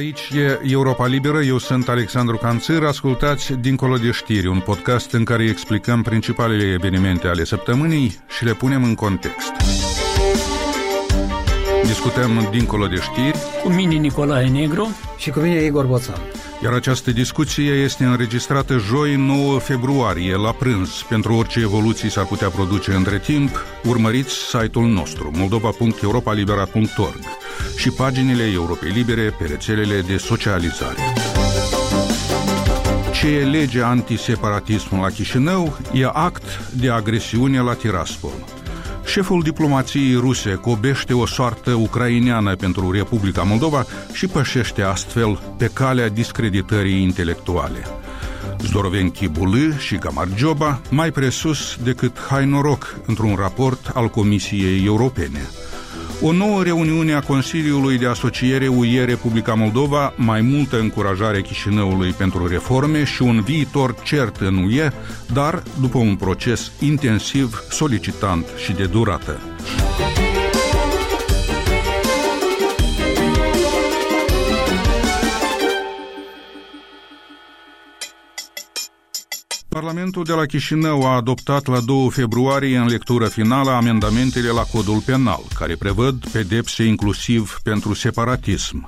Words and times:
Aici 0.00 0.30
e 0.34 0.60
Europa 0.62 1.06
Liberă, 1.06 1.42
eu 1.42 1.58
sunt 1.58 1.88
Alexandru 1.88 2.36
Canțăr, 2.36 2.84
ascultați 2.84 3.52
Dincolo 3.52 3.96
de 3.96 4.10
știri, 4.10 4.46
un 4.46 4.60
podcast 4.60 5.12
în 5.12 5.24
care 5.24 5.44
explicăm 5.44 6.02
principalele 6.02 6.72
evenimente 6.72 7.26
ale 7.26 7.44
săptămânii 7.44 8.16
și 8.28 8.44
le 8.44 8.52
punem 8.52 8.84
în 8.84 8.94
context. 8.94 9.52
Discutăm 11.82 12.48
Dincolo 12.50 12.86
de 12.86 12.96
știri 12.96 13.38
cu 13.62 13.68
mine 13.68 13.94
Nicolae 13.94 14.48
Negru 14.48 14.96
și 15.16 15.30
cu 15.30 15.38
mine 15.38 15.64
Igor 15.64 15.84
Boțan. 15.84 16.39
Iar 16.62 16.72
această 16.72 17.10
discuție 17.10 17.72
este 17.72 18.04
înregistrată 18.04 18.76
joi 18.78 19.16
9 19.16 19.58
februarie 19.58 20.36
la 20.36 20.52
prânz. 20.52 21.04
Pentru 21.08 21.34
orice 21.34 21.60
evoluții 21.60 22.10
s-ar 22.10 22.24
putea 22.24 22.48
produce 22.48 22.92
între 22.92 23.18
timp, 23.18 23.64
urmăriți 23.84 24.34
site-ul 24.34 24.88
nostru 24.88 25.30
moldova.europalibera.org 25.34 27.20
și 27.76 27.90
paginile 27.90 28.50
Europei 28.52 28.90
Libere 28.90 29.34
pe 29.38 29.44
rețelele 29.44 30.00
de 30.00 30.16
socializare. 30.16 30.96
Ce 33.12 33.26
e 33.28 33.44
legea 33.44 33.88
antiseparatismul 33.88 35.00
la 35.00 35.10
Chișinău 35.10 35.78
e 35.92 36.10
act 36.12 36.70
de 36.72 36.90
agresiune 36.90 37.60
la 37.60 37.74
Tiraspol. 37.74 38.59
Șeful 39.10 39.42
diplomației 39.42 40.14
ruse 40.14 40.54
cobește 40.54 41.14
o 41.14 41.26
soartă 41.26 41.72
ucraineană 41.72 42.56
pentru 42.56 42.90
Republica 42.90 43.42
Moldova 43.42 43.84
și 44.12 44.26
pășește 44.26 44.82
astfel 44.82 45.40
pe 45.58 45.70
calea 45.72 46.08
discreditării 46.08 47.02
intelectuale. 47.02 47.86
Zdoroven 48.58 49.10
Chibulă 49.10 49.74
și 49.78 49.96
Gamarjoba 49.96 50.80
mai 50.90 51.10
presus 51.10 51.76
decât 51.82 52.18
hai 52.28 52.46
noroc 52.46 52.96
într-un 53.06 53.34
raport 53.34 53.90
al 53.94 54.08
Comisiei 54.08 54.84
Europene– 54.84 55.48
o 56.22 56.32
nouă 56.32 56.62
reuniune 56.62 57.12
a 57.12 57.20
Consiliului 57.20 57.98
de 57.98 58.06
Asociere 58.06 58.68
UE 58.68 59.04
Republica 59.04 59.54
Moldova, 59.54 60.12
mai 60.16 60.40
multă 60.40 60.78
încurajare 60.78 61.40
Chișinăului 61.40 62.10
pentru 62.10 62.46
reforme 62.46 63.04
și 63.04 63.22
un 63.22 63.40
viitor 63.40 63.94
cert 64.02 64.36
în 64.36 64.56
UE, 64.56 64.90
dar 65.32 65.62
după 65.80 65.98
un 65.98 66.16
proces 66.16 66.72
intensiv, 66.80 67.62
solicitant 67.70 68.46
și 68.64 68.72
de 68.72 68.84
durată. 68.84 69.38
Parlamentul 79.70 80.24
de 80.24 80.32
la 80.32 80.46
Chișinău 80.46 81.02
a 81.06 81.14
adoptat 81.14 81.66
la 81.66 81.80
2 81.80 82.08
februarie 82.10 82.76
în 82.78 82.86
lectură 82.86 83.26
finală 83.26 83.70
amendamentele 83.70 84.48
la 84.48 84.62
codul 84.62 85.00
penal, 85.06 85.40
care 85.54 85.76
prevăd 85.76 86.26
pedepse 86.32 86.84
inclusiv 86.84 87.58
pentru 87.62 87.94
separatism. 87.94 88.86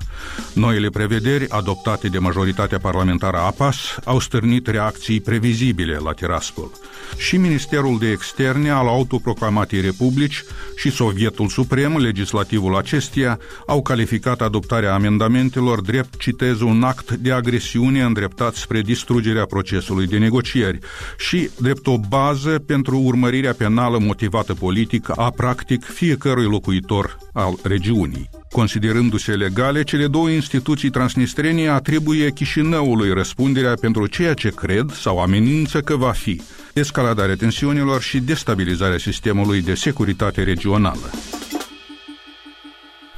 Noile 0.54 0.88
prevederi, 0.90 1.48
adoptate 1.48 2.08
de 2.08 2.18
majoritatea 2.18 2.78
parlamentară 2.78 3.36
APAS, 3.36 3.76
au 4.04 4.18
stârnit 4.18 4.66
reacții 4.66 5.20
previzibile 5.20 5.96
la 5.96 6.12
Tiraspol. 6.12 6.70
Și 7.16 7.36
Ministerul 7.36 7.98
de 7.98 8.10
Externe 8.10 8.70
al 8.70 8.86
autoproclamatei 8.86 9.80
Republici 9.80 10.44
și 10.76 10.90
Sovietul 10.90 11.48
Suprem, 11.48 11.96
legislativul 11.96 12.76
acesteia, 12.76 13.38
au 13.66 13.82
calificat 13.82 14.40
adoptarea 14.40 14.94
amendamentelor 14.94 15.80
drept, 15.80 16.18
citez, 16.18 16.60
un 16.60 16.82
act 16.82 17.10
de 17.10 17.32
agresiune 17.32 18.02
îndreptat 18.02 18.54
spre 18.54 18.80
distrugerea 18.80 19.44
procesului 19.44 20.06
de 20.06 20.18
negocieri 20.18 20.78
și 21.18 21.50
drept 21.58 21.86
o 21.86 21.98
bază 22.08 22.58
pentru 22.66 22.98
urmărirea 22.98 23.52
penală 23.52 23.98
motivată 23.98 24.54
politic 24.54 25.18
a 25.18 25.30
practic 25.30 25.84
fiecărui 25.84 26.44
locuitor 26.44 27.18
al 27.32 27.58
regiunii. 27.62 28.41
Considerându-se 28.52 29.32
legale, 29.32 29.82
cele 29.82 30.06
două 30.06 30.28
instituții 30.28 30.90
transnistrene 30.90 31.68
atribuie 31.68 32.30
Chișinăului 32.30 33.12
răspunderea 33.12 33.74
pentru 33.80 34.06
ceea 34.06 34.34
ce 34.34 34.50
cred 34.50 34.90
sau 34.90 35.18
amenință 35.18 35.80
că 35.80 35.96
va 35.96 36.10
fi 36.10 36.40
escaladarea 36.74 37.34
tensiunilor 37.34 38.02
și 38.02 38.20
destabilizarea 38.20 38.98
sistemului 38.98 39.62
de 39.62 39.74
securitate 39.74 40.42
regională. 40.42 41.10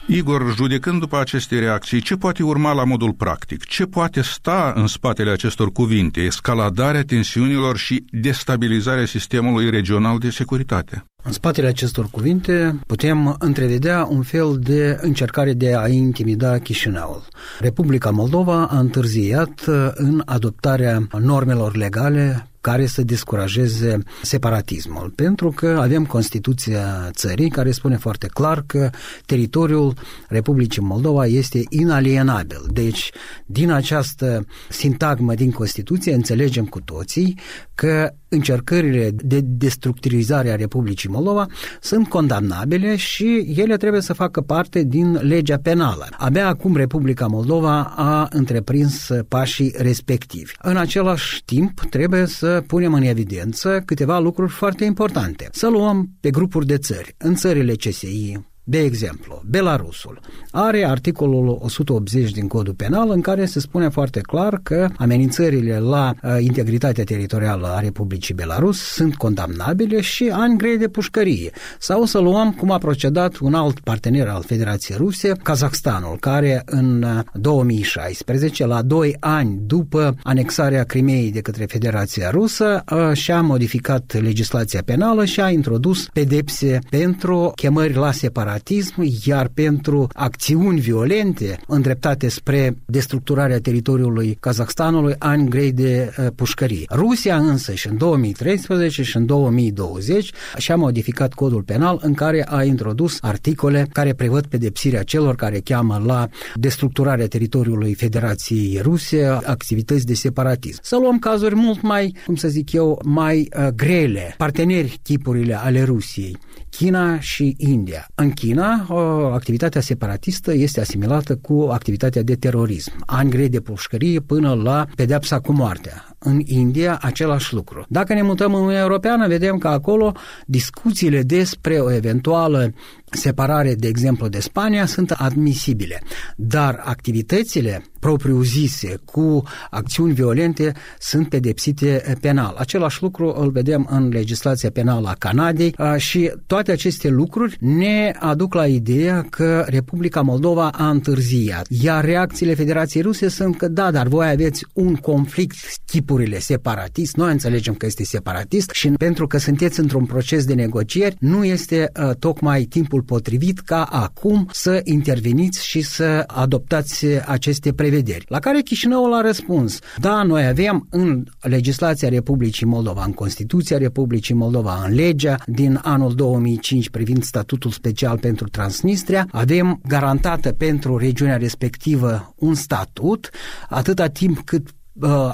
Igor, 0.07 0.55
judecând 0.55 1.01
după 1.01 1.21
aceste 1.21 1.59
reacții, 1.59 2.01
ce 2.01 2.17
poate 2.17 2.43
urma 2.43 2.73
la 2.73 2.85
modul 2.85 3.13
practic? 3.13 3.65
Ce 3.65 3.85
poate 3.85 4.21
sta 4.21 4.73
în 4.77 4.87
spatele 4.87 5.31
acestor 5.31 5.73
cuvinte? 5.73 6.21
Escaladarea 6.21 7.03
tensiunilor 7.03 7.77
și 7.77 8.05
destabilizarea 8.11 9.07
sistemului 9.07 9.71
regional 9.71 10.19
de 10.19 10.31
securitate. 10.31 11.05
În 11.27 11.33
spatele 11.33 11.67
acestor 11.67 12.09
cuvinte 12.11 12.79
putem 12.87 13.37
întrevedea 13.39 14.07
un 14.11 14.23
fel 14.23 14.59
de 14.59 14.99
încercare 15.01 15.53
de 15.53 15.77
a 15.77 15.89
intimida 15.89 16.59
Chișinăul. 16.59 17.23
Republica 17.61 18.11
Moldova 18.11 18.67
a 18.67 18.79
întârziat 18.79 19.65
în 19.95 20.23
adoptarea 20.25 21.07
normelor 21.21 21.77
legale 21.77 22.49
care 22.65 22.87
să 22.87 23.03
descurajeze 23.03 23.99
separatismul. 24.23 25.13
Pentru 25.15 25.51
că 25.51 25.79
avem 25.81 26.07
Constituția 26.07 27.11
țării 27.11 27.49
care 27.49 27.71
spune 27.71 27.97
foarte 27.97 28.27
clar 28.27 28.63
că 28.67 28.91
teritoriul 29.27 29.95
Republicii 30.29 30.83
Moldova 30.83 31.27
este 31.27 31.63
inalienabil. 31.69 32.61
Deci, 32.73 33.11
din 33.47 33.71
această 33.71 34.47
sintagmă 34.69 35.35
din 35.35 35.51
Constituție, 35.51 36.15
înțelegem 36.15 36.65
cu 36.65 36.81
toții 36.81 37.39
că 37.75 38.11
încercările 38.29 39.11
de 39.11 39.41
destructurizare 39.41 40.51
a 40.51 40.57
Republicii 40.57 41.09
Moldova 41.15 41.47
sunt 41.81 42.09
condamnabile 42.09 42.97
și 42.97 43.55
ele 43.57 43.77
trebuie 43.77 44.01
să 44.01 44.13
facă 44.13 44.41
parte 44.41 44.83
din 44.83 45.19
legea 45.23 45.59
penală. 45.63 46.09
Abia 46.19 46.49
acum 46.49 46.77
Republica 46.77 47.27
Moldova 47.27 47.93
a 47.97 48.27
întreprins 48.31 49.09
pașii 49.29 49.75
respectivi. 49.77 50.53
În 50.63 50.77
același 50.77 51.45
timp, 51.45 51.81
trebuie 51.91 52.27
să 52.27 52.63
punem 52.67 52.95
în 52.95 53.03
evidență 53.03 53.83
câteva 53.85 54.19
lucruri 54.19 54.51
foarte 54.51 54.85
importante. 54.85 55.49
Să 55.53 55.69
luăm 55.69 56.09
pe 56.21 56.31
grupuri 56.31 56.67
de 56.67 56.79
țări. 56.79 57.15
În 57.19 57.35
țările 57.35 57.75
CSI, 57.75 58.39
de 58.67 58.79
exemplu, 58.79 59.43
Belarusul 59.47 60.21
are 60.51 60.87
articolul 60.87 61.59
180 61.61 62.31
din 62.31 62.47
codul 62.47 62.75
penal 62.75 63.11
în 63.11 63.21
care 63.21 63.45
se 63.45 63.61
spune 63.61 63.89
foarte 63.89 64.21
clar 64.21 64.61
că 64.63 64.89
amenințările 64.97 65.79
la 65.79 66.15
uh, 66.23 66.37
integritatea 66.41 67.05
teritorială 67.05 67.67
a 67.67 67.81
Republicii 67.81 68.35
Belarus 68.35 68.79
sunt 68.79 69.15
condamnabile 69.15 70.01
și 70.01 70.31
ani 70.33 70.59
grei 70.59 70.79
de 70.79 70.89
pușcărie. 70.89 71.51
Sau 71.79 72.05
să 72.05 72.19
luăm 72.19 72.53
cum 72.53 72.71
a 72.71 72.79
procedat 72.79 73.37
un 73.37 73.55
alt 73.55 73.81
partener 73.81 74.29
al 74.29 74.43
Federației 74.43 74.97
Ruse, 74.97 75.33
Kazahstanul, 75.43 76.17
care 76.21 76.63
în 76.67 77.05
2016, 77.33 78.63
uh, 78.63 78.69
la 78.69 78.83
doi 78.83 79.17
ani 79.21 79.59
după 79.67 80.17
anexarea 80.23 80.85
Crimeei 80.85 81.33
de 81.33 81.41
către 81.41 81.65
Federația 81.65 82.31
Rusă, 82.31 82.85
uh, 82.91 83.13
și-a 83.13 83.41
modificat 83.41 84.21
legislația 84.21 84.83
penală 84.85 85.25
și 85.25 85.41
a 85.41 85.51
introdus 85.51 86.09
pedepse 86.13 86.79
pentru 86.91 87.53
chemări 87.55 87.95
la 87.95 88.13
separare 88.13 88.53
separatism, 88.55 89.03
iar 89.25 89.49
pentru 89.55 90.09
acțiuni 90.13 90.81
violente 90.81 91.61
îndreptate 91.67 92.29
spre 92.29 92.77
destructurarea 92.87 93.59
teritoriului 93.59 94.37
Kazahstanului, 94.41 95.15
ani 95.19 95.49
grei 95.49 95.73
de 95.73 96.15
uh, 96.19 96.27
pușcărie. 96.35 96.85
Rusia 96.91 97.37
însă 97.37 97.75
și 97.75 97.89
în 97.89 97.97
2013 97.97 99.03
și 99.03 99.17
în 99.17 99.27
2020 99.27 100.31
și-a 100.57 100.77
modificat 100.77 101.33
codul 101.33 101.63
penal 101.63 101.99
în 102.03 102.15
care 102.15 102.47
a 102.49 102.63
introdus 102.63 103.19
articole 103.21 103.87
care 103.93 104.13
prevăd 104.13 104.47
pedepsirea 104.47 105.03
celor 105.03 105.35
care 105.35 105.61
cheamă 105.65 106.03
la 106.07 106.29
destructurarea 106.55 107.27
teritoriului 107.27 107.95
Federației 107.95 108.81
Ruse 108.83 109.25
activități 109.45 110.07
de 110.07 110.15
separatism. 110.15 110.79
Să 110.83 110.97
luăm 110.97 111.19
cazuri 111.19 111.55
mult 111.55 111.83
mai, 111.83 112.17
cum 112.27 112.35
să 112.35 112.49
zic 112.49 112.73
eu, 112.73 113.01
mai 113.05 113.49
uh, 113.59 113.69
grele, 113.69 114.35
parteneri 114.37 114.99
tipurile 115.03 115.55
ale 115.55 115.83
Rusiei. 115.83 116.37
China 116.77 117.21
și 117.21 117.55
India. 117.59 118.07
În 118.15 118.31
China, 118.31 118.87
activitatea 119.33 119.81
separatistă 119.81 120.55
este 120.55 120.81
asimilată 120.81 121.37
cu 121.37 121.69
activitatea 121.73 122.23
de 122.23 122.35
terorism. 122.35 122.93
Ani 123.07 123.31
grei 123.31 123.49
de 123.49 123.61
pușcărie 123.61 124.21
până 124.21 124.55
la 124.55 124.87
pedepsa 124.97 125.41
cu 125.41 125.53
moartea 125.53 126.15
în 126.19 126.41
India 126.45 126.99
același 127.03 127.55
lucru. 127.55 127.85
Dacă 127.89 128.15
ne 128.15 128.23
mutăm 128.23 128.55
în 128.55 128.61
Uniunea 128.61 128.83
Europeană, 128.83 129.27
vedem 129.27 129.59
că 129.59 129.69
acolo 129.69 130.13
discuțiile 130.47 131.23
despre 131.23 131.79
o 131.79 131.93
eventuală 131.93 132.73
separare, 133.17 133.75
de 133.75 133.89
exemplu, 133.89 134.29
de 134.29 134.41
Spania 134.41 134.87
sunt 134.87 135.11
admisibile, 135.11 136.03
dar 136.37 136.81
activitățile 136.85 137.85
propriu-zise 138.01 138.95
cu 139.05 139.43
acțiuni 139.71 140.13
violente 140.13 140.73
sunt 140.99 141.29
pedepsite 141.29 142.17
penal. 142.21 142.55
Același 142.59 143.03
lucru 143.03 143.35
îl 143.39 143.51
vedem 143.51 143.87
în 143.91 144.09
legislația 144.09 144.71
penală 144.71 145.09
a 145.09 145.15
Canadei 145.19 145.75
și 145.97 146.33
toate 146.47 146.73
aceste 146.73 147.09
lucruri 147.09 147.57
ne 147.61 148.13
aduc 148.19 148.55
la 148.55 148.67
ideea 148.67 149.27
că 149.31 149.65
Republica 149.69 150.21
Moldova 150.21 150.69
a 150.69 150.89
întârziat. 150.89 151.67
Iar 151.69 152.05
reacțiile 152.05 152.55
Federației 152.55 153.03
Ruse 153.03 153.29
sunt 153.29 153.57
că 153.57 153.69
da, 153.69 153.91
dar 153.91 154.07
voi 154.07 154.29
aveți 154.29 154.67
un 154.73 154.95
conflict 154.95 155.57
tipurile 155.85 156.39
separatist, 156.39 157.17
noi 157.17 157.33
înțelegem 157.33 157.75
că 157.75 157.87
este 157.87 158.05
separatist 158.05 158.71
și 158.73 158.89
pentru 158.89 159.27
că 159.27 159.39
sunteți 159.39 159.81
într-un 159.81 160.05
proces 160.05 160.45
de 160.45 160.55
negocieri, 160.55 161.17
nu 161.19 161.45
este 161.45 161.91
uh, 162.01 162.11
tocmai 162.19 162.63
timpul 162.63 163.03
potrivit 163.05 163.59
ca 163.59 163.83
acum 163.83 164.49
să 164.53 164.81
interveniți 164.85 165.67
și 165.67 165.81
să 165.81 166.25
adoptați 166.27 167.07
aceste 167.27 167.73
prevederi. 167.73 168.25
La 168.29 168.39
care 168.39 168.61
Chișinăul 168.61 169.15
a 169.15 169.21
răspuns, 169.21 169.79
da, 170.01 170.23
noi 170.23 170.47
avem 170.47 170.87
în 170.91 171.25
legislația 171.41 172.09
Republicii 172.09 172.67
Moldova, 172.67 173.05
în 173.05 173.13
Constituția 173.13 173.79
Republicii 173.79 174.35
Moldova, 174.35 174.83
în 174.87 174.95
legea 174.95 175.37
din 175.47 175.79
anul 175.83 176.15
2005 176.15 176.89
privind 176.91 177.23
statutul 177.23 177.71
special 177.71 178.19
pentru 178.19 178.49
Transnistria, 178.49 179.29
avem 179.31 179.81
garantată 179.89 180.53
pentru 180.53 180.97
regiunea 180.97 181.37
respectivă 181.37 182.35
un 182.39 182.55
statut, 182.55 183.31
atâta 183.69 184.07
timp 184.07 184.41
cât 184.45 184.69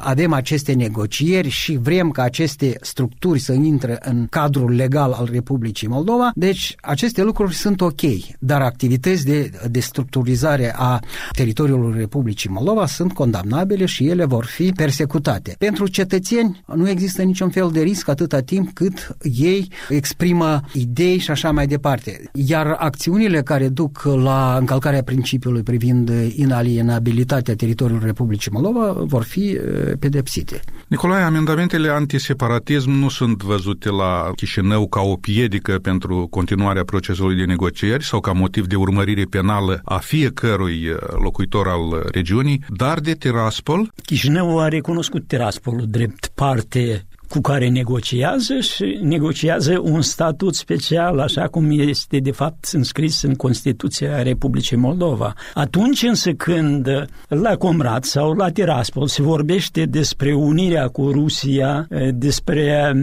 avem 0.00 0.32
aceste 0.32 0.72
negocieri 0.72 1.48
și 1.48 1.76
vrem 1.76 2.10
ca 2.10 2.22
aceste 2.22 2.76
structuri 2.80 3.38
să 3.38 3.52
intre 3.52 3.98
în 4.00 4.26
cadrul 4.30 4.74
legal 4.74 5.12
al 5.12 5.28
Republicii 5.32 5.88
Moldova, 5.88 6.30
deci 6.34 6.74
aceste 6.80 7.22
lucruri 7.22 7.54
sunt 7.54 7.80
ok, 7.80 8.00
dar 8.38 8.62
activități 8.62 9.24
de, 9.24 9.50
de 9.70 9.80
structurizare 9.80 10.74
a 10.76 11.00
teritoriului 11.32 11.98
Republicii 11.98 12.50
Moldova 12.50 12.86
sunt 12.86 13.12
condamnabile 13.12 13.84
și 13.84 14.08
ele 14.08 14.24
vor 14.24 14.44
fi 14.44 14.72
persecutate. 14.72 15.54
Pentru 15.58 15.86
cetățeni 15.86 16.62
nu 16.74 16.88
există 16.88 17.22
niciun 17.22 17.50
fel 17.50 17.70
de 17.72 17.80
risc 17.80 18.08
atâta 18.08 18.40
timp 18.40 18.70
cât 18.72 19.16
ei 19.38 19.68
exprimă 19.88 20.60
idei 20.72 21.18
și 21.18 21.30
așa 21.30 21.50
mai 21.50 21.66
departe. 21.66 22.22
Iar 22.32 22.66
acțiunile 22.78 23.42
care 23.42 23.68
duc 23.68 24.02
la 24.02 24.56
încălcarea 24.58 25.02
principiului 25.02 25.62
privind 25.62 26.10
inalienabilitatea 26.34 27.54
teritoriului 27.54 28.06
Republicii 28.06 28.50
Moldova 28.50 28.92
vor 28.92 29.22
fi 29.22 29.49
pedepsite. 29.98 30.60
Nicolae, 30.88 31.22
amendamentele 31.22 31.88
antiseparatism 31.88 32.90
nu 32.90 33.08
sunt 33.08 33.42
văzute 33.42 33.88
la 33.90 34.30
Chișinău 34.36 34.88
ca 34.88 35.00
o 35.00 35.16
piedică 35.16 35.78
pentru 35.82 36.26
continuarea 36.30 36.84
procesului 36.84 37.36
de 37.36 37.44
negocieri 37.44 38.04
sau 38.04 38.20
ca 38.20 38.32
motiv 38.32 38.66
de 38.66 38.76
urmărire 38.76 39.24
penală 39.30 39.80
a 39.84 39.98
fiecărui 39.98 40.88
locuitor 41.22 41.68
al 41.68 42.08
regiunii, 42.12 42.64
dar 42.68 43.00
de 43.00 43.12
Tiraspol. 43.12 43.90
Chișinău 44.04 44.58
a 44.58 44.68
recunoscut 44.68 45.26
Tiraspolul 45.26 45.86
drept 45.88 46.30
parte 46.34 47.06
cu 47.30 47.40
care 47.40 47.68
negociază 47.68 48.60
și 48.60 48.98
negociază 49.02 49.80
un 49.82 50.02
statut 50.02 50.54
special, 50.54 51.18
așa 51.18 51.48
cum 51.48 51.70
este 51.70 52.18
de 52.18 52.30
fapt 52.30 52.68
înscris 52.72 53.22
în 53.22 53.34
Constituția 53.34 54.22
Republicii 54.22 54.76
Moldova. 54.76 55.34
Atunci 55.54 56.02
însă 56.02 56.30
când 56.32 56.88
la 57.28 57.56
Comrat 57.56 58.04
sau 58.04 58.32
la 58.32 58.50
Tiraspol 58.50 59.06
se 59.06 59.22
vorbește 59.22 59.84
despre 59.84 60.34
unirea 60.34 60.88
cu 60.88 61.10
Rusia, 61.10 61.88
despre 62.14 62.94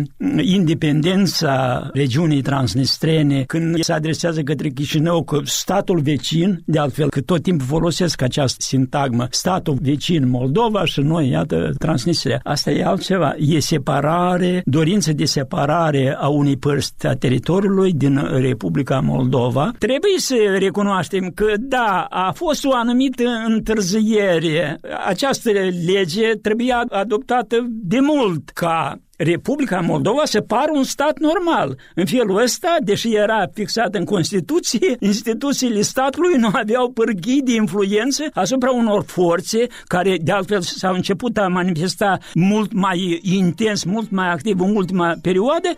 independența 0.41 1.89
regiunii 1.94 2.41
transnistrene, 2.41 3.44
când 3.44 3.83
se 3.83 3.94
adresează 3.94 4.41
către 4.41 4.69
Chișinău 4.69 5.24
că 5.24 5.39
statul 5.44 6.00
vecin, 6.00 6.62
de 6.65 6.79
altfel 6.79 7.09
că 7.09 7.21
tot 7.21 7.41
timpul 7.41 7.68
folosesc 7.68 8.21
această 8.21 8.57
sintagmă, 8.59 9.27
statul 9.29 9.77
vecin 9.81 10.29
Moldova 10.29 10.85
și 10.85 11.00
noi, 11.00 11.29
iată, 11.29 11.74
Transnistria. 11.77 12.39
Asta 12.44 12.71
e 12.71 12.85
altceva, 12.85 13.35
e 13.38 13.59
separat 13.59 14.15
separare, 14.17 14.61
dorință 14.65 15.13
de 15.13 15.25
separare 15.25 16.15
a 16.19 16.27
unei 16.27 16.57
părți 16.57 17.07
a 17.07 17.13
teritoriului 17.13 17.93
din 17.93 18.19
Republica 18.31 18.99
Moldova, 18.99 19.71
trebuie 19.77 20.17
să 20.17 20.35
recunoaștem 20.59 21.31
că, 21.35 21.53
da, 21.59 22.05
a 22.09 22.31
fost 22.31 22.65
o 22.65 22.73
anumită 22.73 23.23
întârziere. 23.47 24.79
Această 25.05 25.51
lege 25.85 26.31
trebuia 26.41 26.83
adoptată 26.89 27.65
de 27.69 27.99
mult 27.99 28.49
ca 28.49 28.99
Republica 29.17 29.79
Moldova 29.79 30.21
se 30.25 30.41
pare 30.41 30.71
un 30.73 30.83
stat 30.83 31.19
normal. 31.19 31.77
În 31.95 32.05
felul 32.05 32.41
ăsta, 32.41 32.75
deși 32.83 33.15
era 33.15 33.45
fixat 33.53 33.95
în 33.95 34.03
Constituție, 34.05 34.95
instituțiile 34.99 35.81
statului 35.81 36.37
nu 36.37 36.49
aveau 36.51 36.89
pârghii 36.89 37.41
de 37.41 37.53
influență 37.53 38.23
asupra 38.33 38.71
unor 38.71 39.03
forțe 39.07 39.67
care, 39.85 40.17
de 40.21 40.31
altfel, 40.31 40.61
s-au 40.61 40.93
început 40.93 41.37
a 41.37 41.47
manifesta 41.47 42.17
mult 42.33 42.73
mai 42.73 43.19
intens, 43.23 43.83
mult 43.83 44.11
mai 44.11 44.31
activ 44.31 44.59
în 44.59 44.75
ultima 44.75 45.15
perioadă 45.21 45.69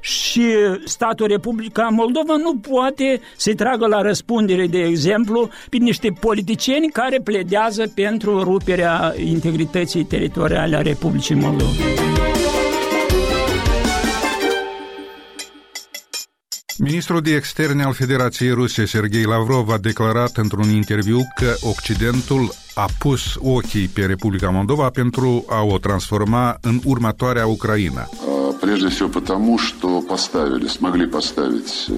și 0.00 0.42
statul 0.84 1.26
Republica 1.26 1.88
Moldova 1.90 2.36
nu 2.36 2.56
poate 2.56 3.20
să-i 3.36 3.54
tragă 3.54 3.86
la 3.86 4.00
răspundere, 4.00 4.66
de 4.66 4.78
exemplu, 4.78 5.48
pe 5.70 5.76
niște 5.76 6.08
politicieni 6.20 6.88
care 6.88 7.20
pledează 7.24 7.92
pentru 7.94 8.42
ruperea 8.42 9.14
integrității 9.24 10.04
teritoriale 10.04 10.76
a 10.76 10.82
Republicii 10.82 11.34
Moldova. 11.34 11.70
Ministrul 16.77 17.21
de 17.21 17.35
externe 17.35 17.83
al 17.83 17.93
Federației 17.93 18.49
Ruse, 18.49 18.85
Sergei 18.85 19.23
Lavrov, 19.23 19.69
a 19.69 19.77
declarat 19.77 20.37
într-un 20.37 20.69
interviu 20.69 21.19
că 21.35 21.55
Occidentul 21.61 22.53
a 22.73 22.85
pus 22.99 23.21
ochii 23.39 23.87
pe 23.87 24.05
Republica 24.05 24.49
Moldova 24.49 24.89
pentru 24.89 25.45
a 25.49 25.61
o 25.61 25.77
transforma 25.77 26.57
în 26.61 26.79
următoarea 26.85 27.45
Ucraina. 27.45 28.09
Прежде 28.67 28.87
всего 28.87 29.09
потому, 29.09 29.57
что 29.57 29.87
поставили, 30.01 30.67
смогли 30.67 31.05
поставить 31.17 31.73
э, 31.89 31.93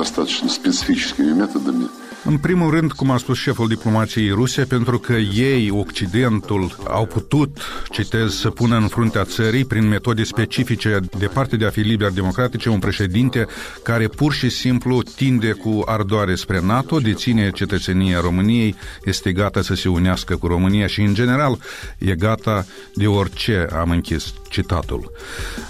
достаточно 0.00 0.48
специфическими 0.48 1.32
методами 1.42 1.86
în 2.23 2.37
primul 2.37 2.69
rând, 2.69 2.91
cum 2.91 3.11
a 3.11 3.17
spus 3.17 3.37
șeful 3.37 3.67
diplomației 3.67 4.29
ruse, 4.29 4.63
pentru 4.63 4.99
că 4.99 5.13
ei, 5.13 5.69
Occidentul, 5.69 6.77
au 6.87 7.05
putut, 7.05 7.57
citez, 7.89 8.33
să 8.33 8.49
pună 8.49 8.75
în 8.75 8.87
fruntea 8.87 9.23
țării, 9.23 9.65
prin 9.65 9.87
metode 9.87 10.23
specifice, 10.23 10.99
departe 11.17 11.55
de 11.55 11.65
a 11.65 11.69
fi 11.69 11.79
liber 11.79 12.09
democratice, 12.09 12.69
un 12.69 12.79
președinte 12.79 13.47
care 13.83 14.07
pur 14.07 14.33
și 14.33 14.49
simplu 14.49 15.01
tinde 15.01 15.51
cu 15.51 15.81
ardoare 15.85 16.35
spre 16.35 16.61
NATO, 16.61 16.99
deține 16.99 17.51
cetățenia 17.51 18.19
României, 18.19 18.75
este 19.03 19.31
gata 19.31 19.61
să 19.61 19.73
se 19.73 19.89
unească 19.89 20.35
cu 20.35 20.47
România 20.47 20.87
și, 20.87 21.01
în 21.01 21.13
general, 21.13 21.59
e 21.97 22.15
gata 22.15 22.65
de 22.93 23.07
orice, 23.07 23.67
am 23.73 23.89
închis 23.89 24.33
citatul. 24.51 25.11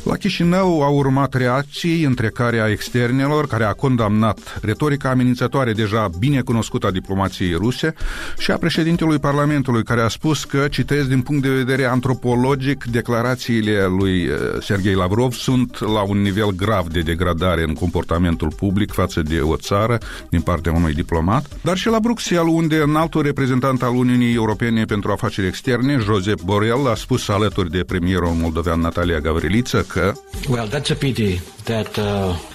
La 0.03 0.15
Chișinău 0.15 0.81
au 0.81 0.95
urmat 0.95 1.33
reacții, 1.33 2.03
între 2.03 2.29
care 2.29 2.59
a 2.59 2.69
externelor, 2.69 3.47
care 3.47 3.63
a 3.63 3.73
condamnat 3.73 4.59
retorica 4.61 5.09
amenințătoare 5.09 5.73
deja 5.73 6.09
bine 6.19 6.41
cunoscută 6.41 6.87
a 6.87 6.91
diplomației 6.91 7.53
ruse 7.53 7.93
și 8.37 8.51
a 8.51 8.57
președintelui 8.57 9.19
Parlamentului, 9.19 9.83
care 9.83 10.01
a 10.01 10.07
spus 10.07 10.43
că, 10.43 10.67
citesc 10.67 11.07
din 11.07 11.21
punct 11.21 11.41
de 11.41 11.49
vedere 11.49 11.85
antropologic, 11.85 12.83
declarațiile 12.83 13.85
lui 13.97 14.21
eh, 14.21 14.37
Sergei 14.61 14.93
Lavrov 14.93 15.33
sunt 15.33 15.79
la 15.79 16.01
un 16.01 16.21
nivel 16.21 16.49
grav 16.55 16.87
de 16.87 16.99
degradare 16.99 17.63
în 17.67 17.73
comportamentul 17.73 18.51
public 18.55 18.91
față 18.91 19.21
de 19.21 19.39
o 19.39 19.55
țară 19.55 19.97
din 20.29 20.41
partea 20.41 20.71
unui 20.71 20.93
diplomat, 20.93 21.45
dar 21.63 21.77
și 21.77 21.87
la 21.87 21.99
Bruxelles, 21.99 22.53
unde 22.53 22.77
înaltul 22.77 23.21
reprezentant 23.21 23.83
al 23.83 23.95
Uniunii 23.95 24.33
Europene 24.33 24.85
pentru 24.85 25.11
Afaceri 25.11 25.47
Externe, 25.47 25.97
Josep 25.97 26.41
Borrell, 26.41 26.87
a 26.87 26.95
spus 26.95 27.27
alături 27.27 27.69
de 27.69 27.83
premierul 27.83 28.29
moldovean 28.29 28.70
Natalia 28.79 29.19
Gavriliță 29.19 29.85
că 29.87 30.11
well, 30.49 30.67
that's 30.67 30.91
a 30.91 30.95
pity 30.99 31.41
that, 31.63 31.97
uh... 31.97 32.49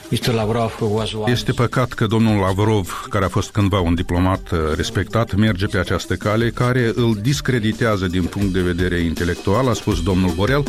Este 1.26 1.52
păcat 1.52 1.92
că 1.92 2.06
domnul 2.06 2.40
Lavrov, 2.40 3.06
care 3.10 3.24
a 3.24 3.28
fost 3.28 3.50
cândva 3.50 3.80
un 3.80 3.94
diplomat 3.94 4.50
uh, 4.50 4.58
respectat, 4.76 5.34
merge 5.34 5.66
pe 5.66 5.78
această 5.78 6.14
cale 6.14 6.50
care 6.50 6.92
îl 6.94 7.18
discreditează 7.22 8.06
din 8.06 8.24
punct 8.24 8.52
de 8.52 8.60
vedere 8.60 8.98
intelectual, 8.98 9.68
a 9.68 9.72
spus 9.72 10.02
domnul 10.02 10.30
Borel. 10.30 10.64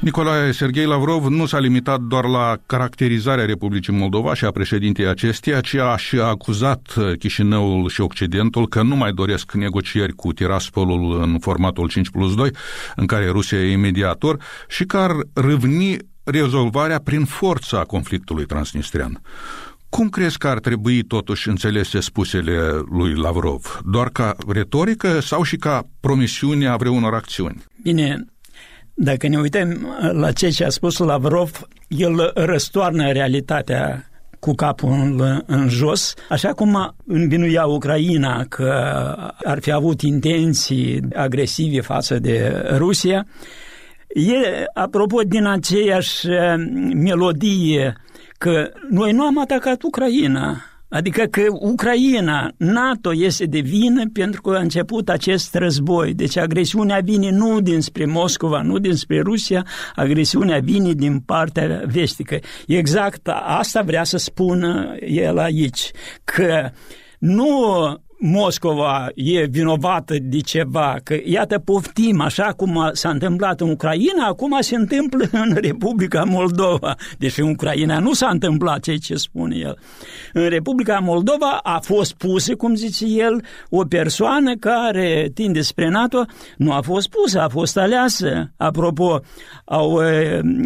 Nicolae 0.00 0.52
Sergei 0.52 0.84
Lavrov 0.84 1.26
nu 1.26 1.46
s-a 1.46 1.58
limitat 1.58 2.00
doar 2.00 2.24
la 2.24 2.56
caracterizarea 2.66 3.44
Republicii 3.44 3.92
Moldova 3.92 4.34
și 4.34 4.44
a 4.44 4.50
președintei 4.50 5.06
acesteia, 5.06 5.60
ci 5.60 5.74
a 5.74 5.96
și 5.96 6.16
acuzat 6.16 6.94
uh, 6.96 7.18
Chișinăul 7.18 7.88
și 7.88 8.00
Occidentul 8.00 8.68
că 8.68 8.82
nu 8.82 8.96
mai 8.96 9.12
doresc 9.12 9.52
negocieri 9.52 10.12
cu 10.12 10.32
Tiraspolul 10.32 11.22
în 11.22 11.38
formatul 11.38 11.88
5 11.88 12.10
plus 12.10 12.34
2, 12.34 12.50
în 12.96 13.06
care 13.06 13.28
Rusia 13.28 13.58
e 13.58 13.76
mediator, 13.76 14.42
și 14.68 14.84
că 14.84 14.96
ar 14.96 15.12
râvni 15.32 15.96
rezolvarea 16.24 17.00
prin 17.00 17.24
forța 17.24 17.82
conflictului 17.82 18.46
transnistrian. 18.46 19.20
Cum 19.88 20.08
crezi 20.08 20.38
că 20.38 20.48
ar 20.48 20.58
trebui 20.58 21.02
totuși 21.02 21.48
înțelese 21.48 22.00
spusele 22.00 22.60
lui 22.90 23.14
Lavrov? 23.14 23.80
Doar 23.84 24.08
ca 24.08 24.36
retorică 24.48 25.20
sau 25.20 25.42
și 25.42 25.56
ca 25.56 25.88
promisiune 26.00 26.68
a 26.68 26.76
vreunor 26.76 27.14
acțiuni? 27.14 27.64
Bine, 27.82 28.24
dacă 29.02 29.28
ne 29.28 29.38
uităm 29.38 29.96
la 30.12 30.32
ce 30.32 30.48
ce 30.48 30.64
a 30.64 30.68
spus 30.68 30.98
Lavrov, 30.98 31.68
el 31.88 32.30
răstoarnă 32.34 33.12
realitatea 33.12 34.10
cu 34.38 34.54
capul 34.54 34.90
în, 34.90 35.42
în 35.46 35.68
jos, 35.68 36.14
așa 36.28 36.52
cum 36.52 36.94
învinuia 37.06 37.64
Ucraina 37.66 38.44
că 38.44 38.72
ar 39.44 39.58
fi 39.60 39.72
avut 39.72 40.00
intenții 40.00 41.00
agresive 41.14 41.80
față 41.80 42.18
de 42.18 42.64
Rusia, 42.76 43.26
E, 44.14 44.64
apropo, 44.74 45.20
din 45.20 45.44
aceeași 45.44 46.26
melodie 46.94 47.96
că 48.38 48.70
noi 48.88 49.12
nu 49.12 49.24
am 49.24 49.40
atacat 49.40 49.82
Ucraina, 49.82 50.64
Adică 50.90 51.24
că 51.24 51.42
Ucraina, 51.50 52.52
NATO 52.56 53.14
este 53.14 53.44
de 53.44 53.58
vină 53.58 54.08
pentru 54.12 54.40
că 54.40 54.50
a 54.50 54.60
început 54.60 55.08
acest 55.08 55.54
război. 55.54 56.14
Deci 56.14 56.36
agresiunea 56.36 57.00
vine 57.04 57.30
nu 57.30 57.60
dinspre 57.60 58.04
Moscova, 58.04 58.62
nu 58.62 58.78
dinspre 58.78 59.20
Rusia, 59.20 59.66
agresiunea 59.94 60.58
vine 60.58 60.92
din 60.92 61.20
partea 61.20 61.82
vestică. 61.86 62.38
Exact 62.66 63.28
asta 63.42 63.82
vrea 63.82 64.04
să 64.04 64.16
spună 64.16 64.94
el 65.00 65.38
aici, 65.38 65.90
că 66.24 66.70
nu 67.18 67.48
Moscova 68.22 69.08
e 69.14 69.44
vinovată 69.44 70.14
de 70.22 70.38
ceva, 70.38 70.96
că 71.02 71.16
iată 71.24 71.58
poftim, 71.58 72.20
așa 72.20 72.52
cum 72.56 72.90
s-a 72.92 73.08
întâmplat 73.08 73.60
în 73.60 73.70
Ucraina, 73.70 74.26
acum 74.26 74.56
se 74.60 74.76
întâmplă 74.76 75.28
în 75.44 75.54
Republica 75.60 76.24
Moldova. 76.24 76.94
Deși 77.18 77.40
în 77.40 77.48
Ucraina 77.48 77.98
nu 77.98 78.12
s-a 78.12 78.28
întâmplat 78.28 78.80
ceea 78.80 78.96
ce 78.96 79.14
spune 79.14 79.56
el. 79.56 79.78
În 80.32 80.48
Republica 80.48 80.98
Moldova 80.98 81.58
a 81.62 81.78
fost 81.78 82.14
pusă, 82.14 82.54
cum 82.56 82.74
zice 82.74 83.04
el, 83.06 83.44
o 83.68 83.84
persoană 83.84 84.54
care 84.54 85.30
tinde 85.34 85.60
spre 85.60 85.88
NATO, 85.88 86.24
nu 86.56 86.72
a 86.72 86.80
fost 86.80 87.08
pusă, 87.08 87.40
a 87.40 87.48
fost 87.48 87.76
aleasă. 87.76 88.52
Apropo, 88.56 89.20
au 89.64 90.00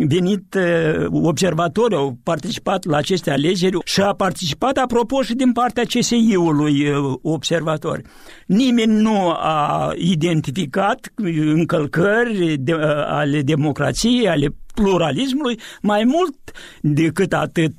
venit 0.07 0.57
observatori, 1.11 1.95
au 1.95 2.17
participat 2.23 2.85
la 2.85 2.97
aceste 2.97 3.31
alegeri 3.31 3.79
și 3.85 4.01
a 4.01 4.13
participat, 4.13 4.77
apropo, 4.77 5.23
și 5.23 5.35
din 5.35 5.53
partea 5.53 5.83
CSI-ului 5.83 6.93
observatori. 7.45 8.03
Nimeni 8.47 9.01
nu 9.01 9.31
a 9.31 9.93
identificat 9.97 11.13
încălcări 11.55 12.57
de, 12.59 12.73
ale 13.07 13.43
democrației, 13.43 14.29
ale 14.29 14.49
pluralismului, 14.75 15.59
mai 15.83 16.05
mult 16.05 16.37
decât 16.81 17.33
atât. 17.33 17.75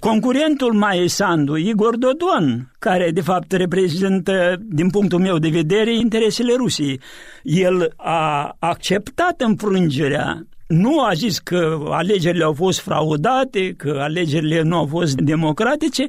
Concurentul 0.00 0.72
mai 0.72 1.08
Sandu, 1.08 1.56
Igor 1.56 1.96
Dodon, 1.96 2.70
care 2.78 3.10
de 3.10 3.20
fapt 3.20 3.52
reprezintă, 3.52 4.56
din 4.60 4.90
punctul 4.90 5.18
meu 5.18 5.38
de 5.38 5.48
vedere, 5.48 5.94
interesele 5.94 6.54
Rusiei. 6.56 7.00
El 7.42 7.92
a 7.96 8.56
acceptat 8.58 9.40
înfrângerea 9.40 10.46
nu 10.66 11.00
a 11.00 11.12
zis 11.12 11.38
că 11.38 11.78
alegerile 11.90 12.44
au 12.44 12.52
fost 12.52 12.80
fraudate, 12.80 13.74
că 13.76 13.98
alegerile 14.00 14.62
nu 14.62 14.76
au 14.76 14.86
fost 14.86 15.14
democratice, 15.14 16.06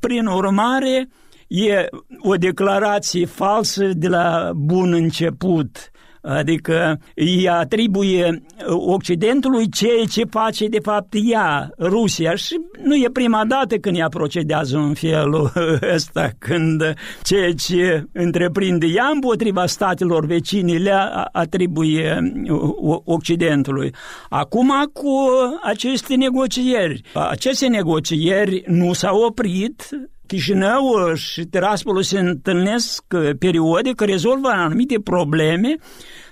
prin 0.00 0.26
urmare, 0.26 1.08
e 1.50 1.88
o 2.18 2.34
declarație 2.34 3.26
falsă 3.26 3.84
de 3.84 4.08
la 4.08 4.50
bun 4.54 4.92
început. 4.92 5.90
Adică 6.22 7.00
îi 7.14 7.48
atribuie 7.48 8.42
Occidentului 8.68 9.68
ceea 9.68 10.04
ce 10.10 10.24
face 10.30 10.66
de 10.66 10.78
fapt 10.82 11.14
ea, 11.30 11.70
Rusia. 11.78 12.34
Și 12.34 12.60
nu 12.82 12.94
e 12.94 13.08
prima 13.12 13.44
dată 13.44 13.76
când 13.76 13.96
ea 13.96 14.08
procedează 14.08 14.76
în 14.76 14.94
felul 14.94 15.52
ăsta, 15.94 16.30
când 16.38 16.94
ceea 17.22 17.52
ce 17.52 18.04
întreprinde 18.12 18.86
ea 18.86 19.10
împotriva 19.12 19.66
statelor 19.66 20.26
vecine 20.26 20.76
le 20.76 20.94
atribuie 21.32 22.32
Occidentului. 23.04 23.94
Acum 24.28 24.72
cu 24.92 25.28
aceste 25.62 26.14
negocieri. 26.14 27.02
Aceste 27.14 27.66
negocieri 27.66 28.62
nu 28.66 28.92
s-au 28.92 29.20
oprit, 29.20 29.88
Chișinău 30.30 31.14
și 31.14 31.44
Tiraspolul 31.44 32.02
se 32.02 32.18
întâlnesc 32.18 33.04
periodic, 33.38 34.00
rezolvă 34.00 34.48
anumite 34.48 35.00
probleme, 35.00 35.76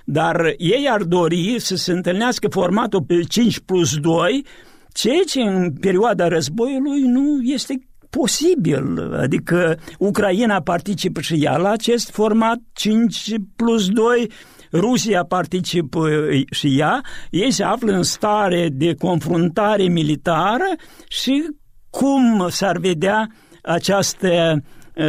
dar 0.05 0.53
ei 0.57 0.87
ar 0.89 1.03
dori 1.03 1.55
să 1.57 1.75
se 1.75 1.91
întâlnească 1.91 2.47
formatul 2.47 3.05
5 3.27 3.59
plus 3.59 3.97
2, 3.97 4.45
ceea 4.93 5.21
ce 5.27 5.41
în 5.41 5.71
perioada 5.71 6.27
războiului 6.27 7.01
nu 7.01 7.41
este 7.41 7.87
posibil. 8.09 9.13
Adică 9.21 9.77
Ucraina 9.97 10.61
participă 10.61 11.21
și 11.21 11.43
ea 11.43 11.57
la 11.57 11.69
acest 11.69 12.09
format 12.09 12.57
5 12.73 13.33
plus 13.55 13.89
2, 13.89 14.31
Rusia 14.73 15.23
participă 15.23 16.09
și 16.51 16.79
ea, 16.79 17.01
ei 17.29 17.51
se 17.51 17.63
află 17.63 17.91
în 17.91 18.03
stare 18.03 18.69
de 18.71 18.93
confruntare 18.93 19.83
militară 19.83 20.75
și 21.07 21.45
cum 21.89 22.47
s-ar 22.49 22.77
vedea 22.77 23.29
această 23.69 24.61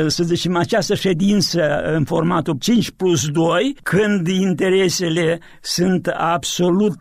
să 0.07 0.23
zicem, 0.23 0.57
această 0.57 0.95
ședință 0.95 1.83
în 1.95 2.05
formatul 2.05 2.57
5 2.61 2.91
plus 2.91 3.29
2, 3.29 3.77
când 3.83 4.27
interesele 4.27 5.41
sunt 5.61 6.07
absolut 6.07 6.99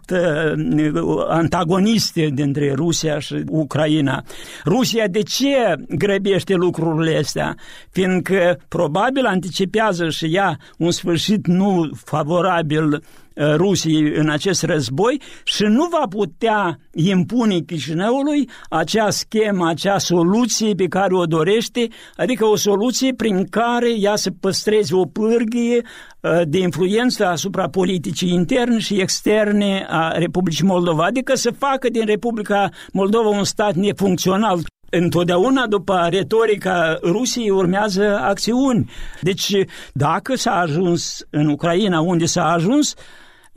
antagoniste 1.27 2.29
dintre 2.33 2.73
Rusia 2.73 3.19
și 3.19 3.43
Ucraina. 3.49 4.23
Rusia 4.65 5.07
de 5.07 5.21
ce 5.21 5.75
grăbește 5.89 6.53
lucrurile 6.53 7.17
astea? 7.17 7.55
Fiindcă 7.89 8.59
probabil 8.67 9.25
anticipează 9.25 10.09
și 10.09 10.25
ea 10.25 10.57
un 10.77 10.91
sfârșit 10.91 11.47
nu 11.47 11.89
favorabil 12.03 12.83
Uh, 12.93 13.28
Rusiei 13.55 14.11
în 14.15 14.29
acest 14.29 14.63
război 14.63 15.21
și 15.43 15.63
nu 15.63 15.87
va 15.91 16.05
putea 16.09 16.79
impune 16.93 17.59
Chișinăului 17.59 18.49
acea 18.69 19.09
schemă, 19.09 19.67
acea 19.67 19.97
soluție 19.97 20.73
pe 20.73 20.87
care 20.87 21.15
o 21.15 21.25
dorește, 21.25 21.87
adică 22.15 22.45
o 22.45 22.55
soluție 22.55 23.13
prin 23.13 23.45
care 23.49 23.99
ea 23.99 24.15
să 24.15 24.31
păstreze 24.39 24.95
o 24.95 25.05
pârghie 25.05 25.81
uh, 25.81 26.41
de 26.47 26.57
influență 26.57 27.27
asupra 27.27 27.69
politicii 27.69 28.33
interne 28.33 28.77
și 28.79 28.99
externe 28.99 29.85
a 29.89 30.11
Republicii 30.11 30.65
Moldova, 30.65 31.05
adică 31.05 31.35
să 31.35 31.51
facă 31.51 31.89
din 31.89 32.05
Republica 32.05 32.69
Moldova 32.91 33.29
un 33.29 33.43
stat 33.43 33.75
nefuncțional. 33.75 34.59
Întotdeauna 34.91 35.67
după 35.67 36.07
retorica 36.09 36.99
Rusiei 37.03 37.49
urmează 37.49 38.19
acțiuni. 38.21 38.89
Deci 39.21 39.55
dacă 39.93 40.35
s-a 40.35 40.51
ajuns 40.51 41.25
în 41.29 41.47
Ucraina 41.47 41.99
unde 41.99 42.25
s-a 42.25 42.51
ajuns, 42.51 42.93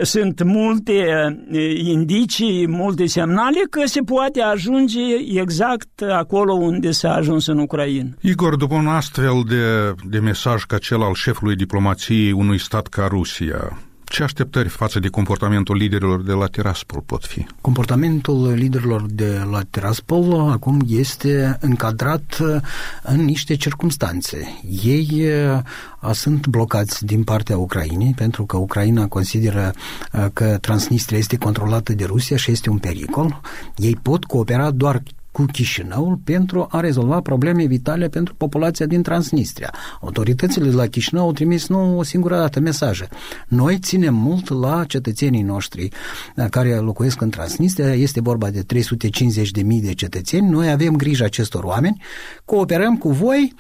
sunt 0.02 0.42
multe 0.42 1.04
indicii, 1.85 2.66
multe 2.68 3.06
semnale 3.06 3.61
că 3.71 3.82
se 3.85 4.00
poate 4.00 4.40
ajunge 4.40 5.00
exact 5.40 6.02
acolo 6.02 6.52
unde 6.52 6.90
s-a 6.90 7.14
ajuns 7.14 7.47
în 7.47 7.59
Ucraina. 7.59 8.09
Igor, 8.21 8.56
după 8.56 8.75
un 8.75 8.87
astfel 8.87 9.42
de, 9.49 9.94
de 10.09 10.18
mesaj 10.18 10.62
ca 10.62 10.78
cel 10.78 11.02
al 11.02 11.14
șefului 11.14 11.56
diplomației 11.56 12.32
unui 12.32 12.59
stat 12.59 12.87
ca 12.87 13.06
Rusia, 13.06 13.78
ce 14.12 14.23
așteptări 14.23 14.69
față 14.69 14.99
de 14.99 15.09
comportamentul 15.09 15.76
liderilor 15.76 16.23
de 16.23 16.33
la 16.33 16.47
Tiraspol 16.47 17.02
pot 17.07 17.25
fi? 17.25 17.47
Comportamentul 17.61 18.52
liderilor 18.52 19.07
de 19.11 19.42
la 19.50 19.62
Tiraspol 19.71 20.50
acum 20.50 20.81
este 20.88 21.59
încadrat 21.61 22.38
în 23.02 23.25
niște 23.25 23.54
circunstanțe. 23.54 24.61
Ei 24.85 25.25
sunt 26.12 26.47
blocați 26.47 27.04
din 27.04 27.25
partea 27.25 27.57
Ucrainei 27.57 28.12
pentru 28.16 28.45
că 28.45 28.57
Ucraina 28.57 29.07
consideră 29.07 29.73
că 30.33 30.59
Transnistria 30.61 31.19
este 31.19 31.37
controlată 31.37 31.92
de 31.92 32.04
Rusia 32.04 32.37
și 32.37 32.50
este 32.50 32.71
un 32.71 32.78
pericol. 32.78 33.40
Ei 33.76 33.99
pot 34.02 34.25
coopera 34.25 34.71
doar 34.71 35.02
cu 35.33 35.45
Chișinăul 35.53 36.19
pentru 36.25 36.67
a 36.71 36.81
rezolva 36.81 37.21
probleme 37.21 37.65
vitale 37.65 38.09
pentru 38.09 38.35
populația 38.35 38.87
din 38.87 39.03
Transnistria. 39.03 39.75
Autoritățile 40.01 40.69
de 40.69 40.75
la 40.75 40.87
Chișinău 40.87 41.25
au 41.25 41.33
trimis 41.33 41.69
nu 41.69 41.99
o 41.99 42.03
singură 42.03 42.37
dată 42.37 42.61
mesaje. 42.61 43.09
Noi 43.49 43.79
ținem 43.79 44.15
mult 44.15 44.49
la 44.49 44.85
cetățenii 44.85 45.43
noștri 45.43 45.89
uh, 46.37 46.47
care 46.51 46.75
locuiesc 46.75 47.21
în 47.21 47.31
Transnistria. 47.31 47.95
Este 47.95 48.21
vorba 48.21 48.51
de 48.51 48.65
350.000 48.75 49.81
de 49.83 49.95
cetățeni. 49.95 50.49
Noi 50.49 50.71
avem 50.71 50.97
grijă 50.97 51.25
acestor 51.25 51.65
oameni, 51.65 52.03
cooperăm 52.45 52.97
cu 52.97 53.11
voi 53.11 53.55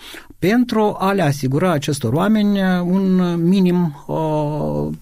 pentru 0.48 0.96
a 0.98 1.12
le 1.12 1.22
asigura 1.22 1.72
acestor 1.72 2.12
oameni 2.12 2.60
uh, 2.60 2.66
un 2.84 3.36
minim 3.42 4.04
uh, 4.06 4.94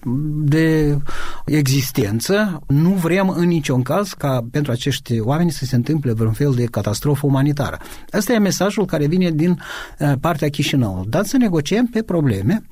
de 0.43 0.97
existență. 1.45 2.61
Nu 2.67 2.89
vrem 2.89 3.29
în 3.29 3.47
niciun 3.47 3.81
caz 3.81 4.13
ca 4.13 4.45
pentru 4.51 4.71
acești 4.71 5.19
oameni 5.19 5.51
să 5.51 5.65
se 5.65 5.75
întâmple 5.75 6.13
vreun 6.13 6.31
fel 6.31 6.53
de 6.55 6.63
catastrofă 6.63 7.25
umanitară. 7.25 7.77
Asta 8.11 8.33
e 8.33 8.37
mesajul 8.37 8.85
care 8.85 9.07
vine 9.07 9.31
din 9.31 9.61
uh, 9.99 10.11
partea 10.19 10.49
Chișinăului. 10.49 11.09
Dar 11.09 11.25
să 11.25 11.37
negociem 11.37 11.85
pe 11.85 12.01
probleme, 12.01 12.63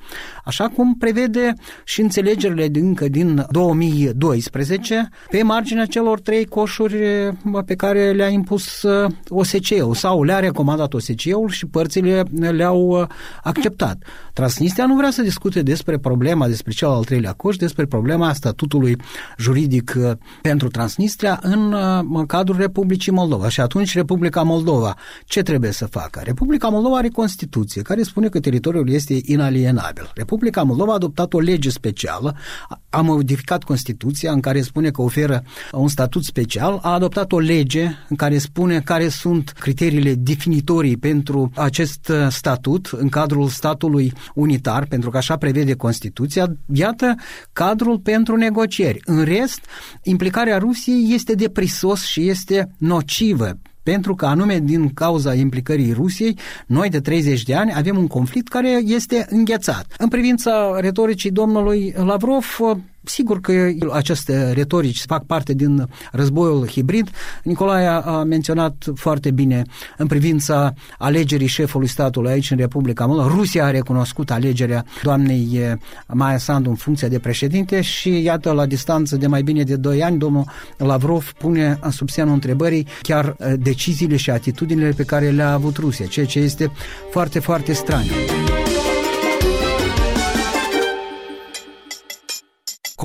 așa 0.44 0.68
cum 0.68 0.94
prevede 0.94 1.54
și 1.84 2.00
înțelegerile 2.00 2.68
din, 2.68 2.86
încă 2.86 3.08
din 3.08 3.46
2012 3.50 5.08
pe 5.30 5.42
marginea 5.42 5.86
celor 5.86 6.20
trei 6.20 6.44
coșuri 6.44 6.96
uh, 6.96 7.62
pe 7.66 7.74
care 7.74 8.10
le-a 8.10 8.28
impus 8.28 8.82
uh, 8.82 9.10
OSCE-ul 9.28 9.94
sau 9.94 10.22
le-a 10.22 10.38
recomandat 10.38 10.94
OSCE-ul 10.94 11.48
și 11.48 11.66
părțile 11.66 12.22
le-au 12.60 13.08
acceptat. 13.42 13.96
Transnistria 14.32 14.86
nu 14.86 14.96
vrea 14.96 15.10
să 15.10 15.22
discute 15.22 15.62
despre 15.62 15.98
problema, 15.98 16.46
despre 16.46 16.72
cel 16.72 16.88
al 16.88 17.04
treilea 17.04 17.32
coș, 17.32 17.56
despre 17.56 17.86
problema 17.86 18.32
statutului 18.32 18.96
juridic 19.38 19.96
pentru 20.42 20.68
Transnistria 20.68 21.38
în, 21.42 21.74
în 22.12 22.26
cadrul 22.26 22.56
Republicii 22.56 23.12
Moldova. 23.12 23.48
Și 23.48 23.60
atunci 23.60 23.94
Republica 23.94 24.42
Moldova 24.42 24.96
ce 25.24 25.42
trebuie 25.42 25.70
să 25.70 25.86
facă? 25.86 26.20
Republica 26.24 26.68
Moldova 26.68 26.96
are 26.96 27.08
Constituție 27.08 27.82
care 27.82 28.02
spune 28.02 28.28
că 28.28 28.40
teritoriul 28.40 28.90
este 28.90 29.20
inalienabil. 29.24 30.10
Republica 30.14 30.62
Moldova 30.62 30.90
a 30.90 30.94
adoptat 30.94 31.32
o 31.32 31.38
lege 31.38 31.70
specială, 31.70 32.36
a 32.90 33.00
modificat 33.00 33.62
Constituția 33.62 34.32
în 34.32 34.40
care 34.40 34.60
spune 34.60 34.90
că 34.90 35.02
oferă 35.02 35.42
un 35.72 35.88
statut 35.88 36.24
special, 36.24 36.78
a 36.82 36.92
adoptat 36.92 37.32
o 37.32 37.38
lege 37.38 37.90
în 38.08 38.16
care 38.16 38.38
spune 38.38 38.80
care 38.80 39.08
sunt 39.08 39.50
criteriile 39.50 40.14
definitorii 40.14 40.96
pentru 40.96 41.50
acest 41.54 42.12
statut 42.28 42.49
în 42.90 43.08
cadrul 43.08 43.48
statului 43.48 44.12
unitar, 44.34 44.86
pentru 44.86 45.10
că 45.10 45.16
așa 45.16 45.36
prevede 45.36 45.74
Constituția. 45.74 46.46
Iată 46.72 47.14
cadrul 47.52 47.98
pentru 47.98 48.36
negocieri. 48.36 49.00
În 49.04 49.24
rest, 49.24 49.60
implicarea 50.02 50.58
Rusiei 50.58 51.14
este 51.14 51.34
de 51.34 51.48
prisos 51.48 52.04
și 52.04 52.28
este 52.28 52.74
nocivă 52.78 53.58
pentru 53.82 54.14
că 54.14 54.26
anume 54.26 54.58
din 54.58 54.92
cauza 54.94 55.34
implicării 55.34 55.92
Rusiei, 55.92 56.38
noi 56.66 56.88
de 56.88 57.00
30 57.00 57.42
de 57.42 57.54
ani 57.54 57.74
avem 57.74 57.96
un 57.96 58.06
conflict 58.06 58.48
care 58.48 58.80
este 58.84 59.26
înghețat. 59.30 59.94
În 59.98 60.08
privința 60.08 60.76
retoricii 60.80 61.30
domnului 61.30 61.94
Lavrov, 61.96 62.58
Sigur 63.02 63.40
că 63.40 63.52
aceste 63.92 64.52
retorici 64.52 65.04
fac 65.06 65.24
parte 65.24 65.54
din 65.54 65.88
războiul 66.12 66.68
hibrid. 66.68 67.10
Nicolae 67.42 67.86
a 67.86 68.22
menționat 68.22 68.84
foarte 68.94 69.30
bine 69.30 69.62
în 69.96 70.06
privința 70.06 70.74
alegerii 70.98 71.46
șefului 71.46 71.86
statului 71.86 72.30
aici 72.30 72.50
în 72.50 72.56
Republica 72.56 73.06
Moldova. 73.06 73.28
Rusia 73.28 73.64
a 73.64 73.70
recunoscut 73.70 74.30
alegerea 74.30 74.84
doamnei 75.02 75.58
Maia 76.06 76.38
Sandu 76.38 76.68
în 76.68 76.76
funcție 76.76 77.08
de 77.08 77.18
președinte 77.18 77.80
și 77.80 78.22
iată 78.22 78.52
la 78.52 78.66
distanță 78.66 79.16
de 79.16 79.26
mai 79.26 79.42
bine 79.42 79.62
de 79.62 79.76
2 79.76 80.02
ani 80.02 80.18
domnul 80.18 80.44
Lavrov 80.76 81.32
pune 81.38 81.78
sub 81.90 82.08
semnul 82.08 82.34
întrebării 82.34 82.86
chiar 83.02 83.36
deciziile 83.58 84.16
și 84.16 84.30
atitudinile 84.30 84.90
pe 84.90 85.04
care 85.04 85.30
le-a 85.30 85.52
avut 85.52 85.76
Rusia, 85.76 86.06
ceea 86.06 86.26
ce 86.26 86.38
este 86.38 86.72
foarte, 87.10 87.38
foarte 87.38 87.72
straniu. 87.72 88.12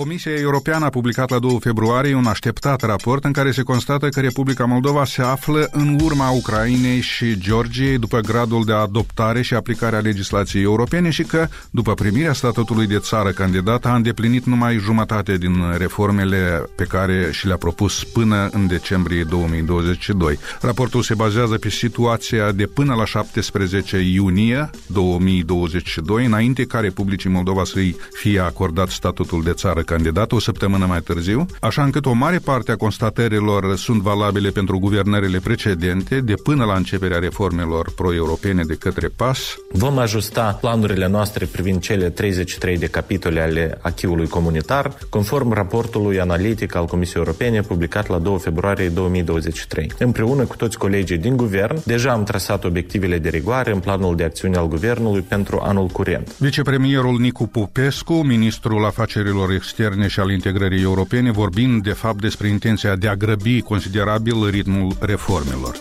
Comisia 0.01 0.31
Europeană 0.31 0.85
a 0.85 0.89
publicat 0.89 1.29
la 1.29 1.39
2 1.39 1.57
februarie 1.61 2.15
un 2.15 2.25
așteptat 2.25 2.81
raport 2.81 3.23
în 3.23 3.31
care 3.31 3.51
se 3.51 3.61
constată 3.61 4.09
că 4.09 4.19
Republica 4.19 4.65
Moldova 4.65 5.05
se 5.05 5.21
află 5.21 5.67
în 5.71 5.99
urma 6.03 6.29
Ucrainei 6.29 6.99
și 7.01 7.37
Georgiei 7.39 7.97
după 7.97 8.19
gradul 8.19 8.65
de 8.65 8.73
adoptare 8.73 9.41
și 9.41 9.53
aplicare 9.53 9.95
a 9.95 9.99
legislației 9.99 10.63
europene 10.63 11.09
și 11.09 11.23
că, 11.23 11.47
după 11.71 11.93
primirea 11.93 12.33
statutului 12.33 12.87
de 12.87 12.99
țară 12.99 13.29
candidată, 13.29 13.87
a 13.87 13.95
îndeplinit 13.95 14.45
numai 14.45 14.77
jumătate 14.77 15.37
din 15.37 15.63
reformele 15.77 16.69
pe 16.75 16.83
care 16.83 17.29
și 17.31 17.47
le-a 17.47 17.57
propus 17.57 18.03
până 18.03 18.49
în 18.51 18.67
decembrie 18.67 19.23
2022. 19.23 20.39
Raportul 20.61 21.01
se 21.01 21.13
bazează 21.13 21.57
pe 21.57 21.69
situația 21.69 22.51
de 22.51 22.65
până 22.65 22.93
la 22.93 23.05
17 23.05 23.97
iunie 23.97 24.69
2022, 24.87 26.25
înainte 26.25 26.65
ca 26.65 26.79
Republicii 26.79 27.29
Moldova 27.29 27.63
să-i 27.63 27.95
fie 28.11 28.39
acordat 28.39 28.89
statutul 28.89 29.43
de 29.43 29.51
țară 29.51 29.83
candidat 29.85 30.31
o 30.31 30.39
săptămână 30.39 30.85
mai 30.85 31.01
târziu, 31.01 31.45
așa 31.59 31.83
încât 31.83 32.05
o 32.05 32.13
mare 32.13 32.37
parte 32.37 32.71
a 32.71 32.75
constatărilor 32.75 33.75
sunt 33.77 34.01
valabile 34.01 34.49
pentru 34.49 34.79
guvernările 34.79 35.39
precedente, 35.39 36.19
de 36.19 36.33
până 36.43 36.65
la 36.65 36.75
începerea 36.75 37.19
reformelor 37.19 37.91
pro-europene 37.95 38.63
de 38.63 38.75
către 38.75 39.07
PAS. 39.07 39.55
Vom 39.71 39.97
ajusta 39.97 40.57
planurile 40.61 41.07
noastre 41.07 41.45
privind 41.45 41.81
cele 41.81 42.09
33 42.09 42.77
de 42.77 42.85
capitole 42.85 43.41
ale 43.41 43.77
achiului 43.81 44.27
comunitar, 44.27 44.97
conform 45.09 45.53
raportului 45.53 46.19
analitic 46.19 46.75
al 46.75 46.85
Comisiei 46.85 47.23
Europene 47.25 47.61
publicat 47.61 48.07
la 48.07 48.17
2 48.17 48.37
februarie 48.39 48.89
2023. 48.89 49.91
Împreună 49.99 50.43
cu 50.43 50.55
toți 50.55 50.77
colegii 50.77 51.17
din 51.17 51.37
guvern, 51.37 51.81
deja 51.85 52.11
am 52.11 52.23
trasat 52.23 52.63
obiectivele 52.63 53.17
de 53.17 53.29
rigoare 53.29 53.71
în 53.71 53.79
planul 53.79 54.15
de 54.15 54.23
acțiune 54.23 54.57
al 54.57 54.67
guvernului 54.67 55.21
pentru 55.21 55.59
anul 55.63 55.87
curent. 55.87 56.37
Vicepremierul 56.37 57.19
Nicu 57.19 57.47
Popescu, 57.47 58.13
ministrul 58.13 58.85
afacerilor 58.85 59.51
externe, 59.51 59.74
externe 59.75 60.07
și 60.07 60.19
al 60.19 60.31
integrării 60.31 60.81
europene, 60.81 61.31
vorbind 61.31 61.83
de 61.83 61.91
fapt 61.91 62.21
despre 62.21 62.47
intenția 62.47 62.95
de 62.95 63.07
a 63.07 63.15
grăbi 63.15 63.61
considerabil 63.61 64.49
ritmul 64.49 64.95
reformelor. 64.99 65.75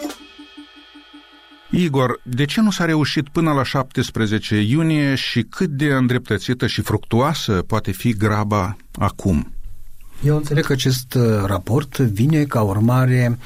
Igor, 1.70 2.20
de 2.22 2.44
ce 2.44 2.60
nu 2.60 2.70
s-a 2.70 2.84
reușit 2.84 3.28
până 3.28 3.52
la 3.52 3.62
17 3.62 4.60
iunie 4.60 5.14
și 5.14 5.42
cât 5.42 5.68
de 5.68 5.86
îndreptățită 5.86 6.66
și 6.66 6.80
fructuoasă 6.80 7.52
poate 7.52 7.90
fi 7.90 8.12
graba 8.12 8.76
acum? 8.98 9.52
Eu 10.24 10.36
înțeleg 10.36 10.64
că 10.64 10.72
acest 10.72 11.14
uh, 11.14 11.22
raport 11.44 11.98
vine 11.98 12.44
ca 12.44 12.62
urmare 12.62 13.38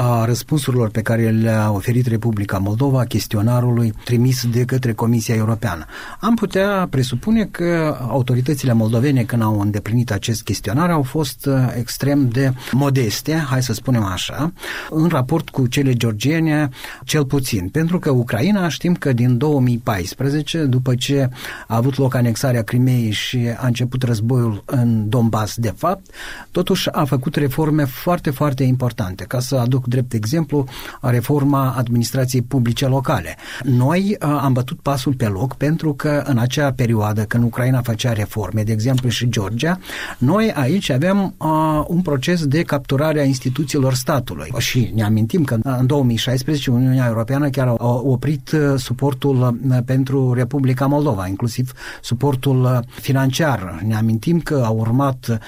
a 0.00 0.24
răspunsurilor 0.24 0.90
pe 0.90 1.02
care 1.02 1.30
le-a 1.30 1.70
oferit 1.72 2.06
Republica 2.06 2.58
Moldova 2.58 3.04
chestionarului 3.04 3.92
trimis 4.04 4.46
de 4.46 4.64
către 4.64 4.92
Comisia 4.92 5.34
Europeană. 5.34 5.84
Am 6.20 6.34
putea 6.34 6.86
presupune 6.90 7.44
că 7.44 7.98
autoritățile 8.08 8.72
moldovene, 8.72 9.22
când 9.22 9.42
au 9.42 9.60
îndeplinit 9.60 10.10
acest 10.10 10.42
chestionar, 10.42 10.90
au 10.90 11.02
fost 11.02 11.46
uh, 11.46 11.54
extrem 11.78 12.28
de 12.28 12.52
modeste, 12.72 13.34
hai 13.50 13.62
să 13.62 13.72
spunem 13.72 14.02
așa, 14.02 14.52
în 14.90 15.08
raport 15.08 15.48
cu 15.48 15.66
cele 15.66 15.92
georgiene, 15.92 16.68
cel 17.04 17.24
puțin. 17.24 17.68
Pentru 17.68 17.98
că 17.98 18.10
Ucraina 18.10 18.68
știm 18.68 18.94
că 18.94 19.12
din 19.12 19.38
2014, 19.38 20.64
după 20.64 20.94
ce 20.94 21.28
a 21.66 21.76
avut 21.76 21.96
loc 21.96 22.14
anexarea 22.14 22.62
Crimeei 22.62 23.10
și 23.10 23.38
a 23.56 23.66
început 23.66 24.02
războiul 24.02 24.62
în 24.66 25.08
Donbass, 25.08 25.56
de 25.56 25.74
fapt, 25.76 26.06
totuși 26.50 26.90
a 26.90 27.04
făcut 27.04 27.34
reforme 27.36 27.84
foarte, 27.84 28.30
foarte 28.30 28.62
importante. 28.62 29.24
Ca 29.24 29.40
să 29.40 29.56
aduc 29.56 29.86
drept 29.88 30.12
exemplu 30.12 30.64
reforma 31.00 31.74
administrației 31.76 32.42
publice 32.42 32.86
locale. 32.86 33.36
Noi 33.62 34.16
uh, 34.20 34.38
am 34.42 34.52
bătut 34.52 34.80
pasul 34.80 35.14
pe 35.14 35.26
loc 35.26 35.54
pentru 35.54 35.94
că 35.94 36.22
în 36.26 36.38
acea 36.38 36.72
perioadă 36.72 37.22
când 37.22 37.44
Ucraina 37.44 37.80
făcea 37.82 38.12
reforme, 38.12 38.62
de 38.62 38.72
exemplu 38.72 39.08
și 39.08 39.28
Georgia, 39.28 39.78
noi 40.18 40.52
aici 40.52 40.90
avem 40.90 41.34
uh, 41.36 41.84
un 41.86 42.00
proces 42.00 42.46
de 42.46 42.62
capturare 42.62 43.20
a 43.20 43.24
instituțiilor 43.24 43.94
statului. 43.94 44.52
Și 44.58 44.92
ne 44.94 45.02
amintim 45.02 45.44
că 45.44 45.56
în 45.62 45.86
2016 45.86 46.70
Uniunea 46.70 47.06
Europeană 47.06 47.48
chiar 47.48 47.66
a 47.66 47.74
oprit 47.86 48.50
uh, 48.50 48.74
suportul 48.76 49.58
uh, 49.70 49.78
pentru 49.84 50.32
Republica 50.32 50.86
Moldova, 50.86 51.26
inclusiv 51.26 51.72
suportul 52.02 52.80
financiar. 52.90 53.82
Ne 53.86 53.94
amintim 53.94 54.40
că 54.40 54.62
a 54.64 54.68
urmat 54.68 55.40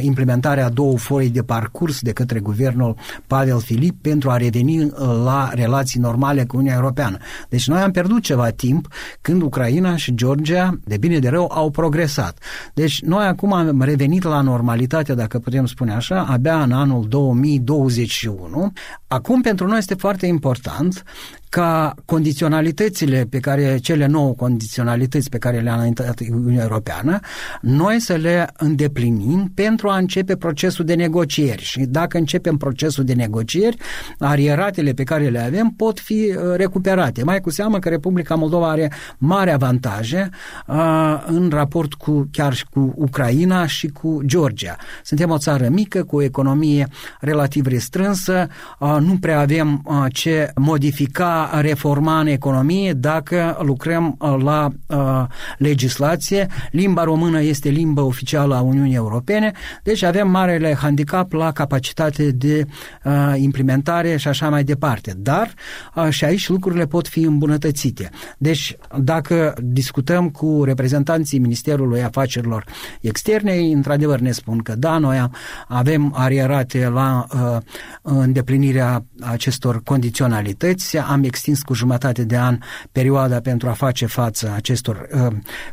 implementarea 0.00 0.68
două 0.68 0.98
foi 0.98 1.28
de 1.28 1.42
parcurs 1.42 2.00
de 2.00 2.12
către 2.12 2.38
guvernul 2.38 2.94
Pavel 3.26 3.55
Pavel 3.56 3.76
Filip 3.76 4.02
pentru 4.02 4.30
a 4.30 4.36
reveni 4.36 4.82
uh, 4.82 4.90
la 5.24 5.50
relații 5.52 6.00
normale 6.00 6.44
cu 6.44 6.56
Uniunea 6.56 6.78
Europeană. 6.78 7.16
Deci 7.48 7.66
noi 7.66 7.80
am 7.80 7.90
pierdut 7.90 8.22
ceva 8.22 8.50
timp 8.50 8.88
când 9.20 9.42
Ucraina 9.42 9.96
și 9.96 10.14
Georgia, 10.14 10.78
de 10.84 10.96
bine 10.96 11.18
de 11.18 11.28
rău, 11.28 11.50
au 11.54 11.70
progresat. 11.70 12.38
Deci 12.74 13.00
noi 13.02 13.24
acum 13.24 13.52
am 13.52 13.82
revenit 13.82 14.22
la 14.22 14.40
normalitate, 14.40 15.14
dacă 15.14 15.38
putem 15.38 15.66
spune 15.66 15.92
așa, 15.92 16.24
abia 16.24 16.62
în 16.62 16.72
anul 16.72 17.08
2021. 17.08 18.72
Acum 19.06 19.40
pentru 19.40 19.66
noi 19.66 19.78
este 19.78 19.94
foarte 19.94 20.26
important 20.26 21.04
ca 21.48 21.94
condiționalitățile 22.04 23.26
pe 23.30 23.38
care, 23.38 23.78
cele 23.78 24.06
nouă 24.06 24.32
condiționalități 24.32 25.28
pe 25.28 25.38
care 25.38 25.60
le-a 25.60 25.74
înaintat 25.74 26.20
Uniunea 26.30 26.62
Europeană, 26.62 27.20
noi 27.60 28.00
să 28.00 28.14
le 28.14 28.50
îndeplinim 28.56 29.50
pentru 29.54 29.88
a 29.88 29.96
începe 29.96 30.36
procesul 30.36 30.84
de 30.84 30.94
negocieri. 30.94 31.62
Și 31.62 31.80
dacă 31.80 32.18
începem 32.18 32.56
procesul 32.56 33.04
de 33.04 33.12
negocieri, 33.12 33.76
arieratele 34.18 34.92
pe 34.92 35.02
care 35.02 35.28
le 35.28 35.38
avem 35.38 35.74
pot 35.76 36.00
fi 36.00 36.34
uh, 36.36 36.54
recuperate. 36.56 37.24
Mai 37.24 37.40
cu 37.40 37.50
seamă 37.50 37.78
că 37.78 37.88
Republica 37.88 38.34
Moldova 38.34 38.70
are 38.70 38.92
mari 39.18 39.50
avantaje 39.50 40.30
uh, 40.66 41.24
în 41.26 41.48
raport 41.52 41.94
cu 41.94 42.28
chiar 42.32 42.54
și 42.54 42.64
cu 42.70 42.92
Ucraina 42.96 43.66
și 43.66 43.88
cu 43.88 44.20
Georgia. 44.24 44.76
Suntem 45.02 45.30
o 45.30 45.38
țară 45.38 45.68
mică, 45.68 46.04
cu 46.04 46.16
o 46.16 46.22
economie 46.22 46.88
relativ 47.20 47.66
restrânsă, 47.66 48.48
uh, 48.78 48.96
nu 49.00 49.16
prea 49.20 49.40
avem 49.40 49.82
uh, 49.84 50.04
ce 50.12 50.50
modifica 50.56 51.35
reforma 51.60 52.20
în 52.20 52.26
economie 52.26 52.92
dacă 52.92 53.58
lucrăm 53.62 54.16
uh, 54.18 54.36
la 54.42 54.68
uh, 54.86 55.24
legislație. 55.58 56.46
Limba 56.70 57.04
română 57.04 57.42
este 57.42 57.68
limba 57.68 58.02
oficială 58.02 58.54
a 58.54 58.60
Uniunii 58.60 58.94
Europene, 58.94 59.52
deci 59.82 60.02
avem 60.02 60.30
marele 60.30 60.74
handicap 60.74 61.32
la 61.32 61.52
capacitate 61.52 62.30
de 62.30 62.66
uh, 63.04 63.34
implementare 63.36 64.16
și 64.16 64.28
așa 64.28 64.48
mai 64.48 64.64
departe. 64.64 65.14
Dar 65.16 65.54
uh, 65.94 66.08
și 66.08 66.24
aici 66.24 66.48
lucrurile 66.48 66.86
pot 66.86 67.08
fi 67.08 67.20
îmbunătățite. 67.20 68.10
Deci, 68.38 68.76
dacă 68.98 69.54
discutăm 69.62 70.28
cu 70.28 70.62
reprezentanții 70.64 71.38
Ministerului 71.38 72.02
Afacerilor 72.02 72.64
Externe, 73.00 73.52
într-adevăr 73.52 74.18
ne 74.18 74.30
spun 74.30 74.58
că 74.58 74.74
da, 74.76 74.98
noi 74.98 75.30
avem 75.68 76.12
arierate 76.16 76.88
la 76.88 77.26
uh, 77.34 77.56
îndeplinirea 78.02 79.04
acestor 79.20 79.82
condiționalități, 79.82 80.98
am 80.98 81.20
extins 81.26 81.62
cu 81.62 81.74
jumătate 81.74 82.24
de 82.24 82.36
an 82.36 82.58
perioada 82.92 83.40
pentru 83.40 83.68
a 83.68 83.72
face 83.72 84.06
față 84.06 84.52
acestor 84.54 85.08
uh, 85.12 85.26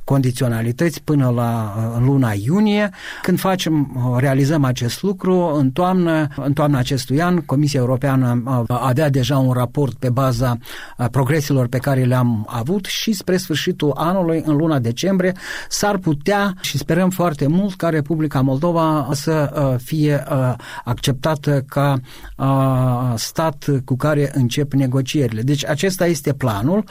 condiționalități 0.03 1.01
până 1.03 1.29
la 1.29 1.75
uh, 1.77 2.03
luna 2.05 2.31
iunie. 2.45 2.89
Când 3.21 3.39
facem, 3.39 3.91
uh, 3.95 4.19
realizăm 4.19 4.63
acest 4.63 5.01
lucru, 5.01 5.53
în 5.55 5.71
toamnă, 5.71 6.27
în 6.35 6.53
toamna 6.53 6.77
acestui 6.77 7.21
an, 7.21 7.37
Comisia 7.37 7.79
Europeană 7.79 8.43
uh, 8.45 8.63
avea 8.67 9.09
deja 9.09 9.37
un 9.37 9.51
raport 9.51 9.97
pe 9.97 10.09
baza 10.09 10.57
uh, 10.97 11.05
progreselor 11.11 11.67
pe 11.67 11.77
care 11.77 12.03
le-am 12.03 12.47
avut 12.49 12.85
și 12.85 13.11
spre 13.13 13.37
sfârșitul 13.37 13.91
anului, 13.95 14.41
în 14.45 14.55
luna 14.55 14.79
decembrie, 14.79 15.31
s-ar 15.69 15.97
putea 15.97 16.53
și 16.61 16.77
sperăm 16.77 17.09
foarte 17.09 17.47
mult 17.47 17.75
ca 17.75 17.89
Republica 17.89 18.41
Moldova 18.41 19.09
să 19.11 19.51
uh, 19.55 19.79
fie 19.83 20.23
uh, 20.31 20.53
acceptată 20.83 21.63
ca 21.67 21.99
uh, 22.37 23.13
stat 23.15 23.65
cu 23.85 23.95
care 23.95 24.31
încep 24.33 24.73
negocierile. 24.73 25.41
Deci 25.43 25.65
acesta 25.65 26.05
este 26.05 26.33
planul. 26.33 26.83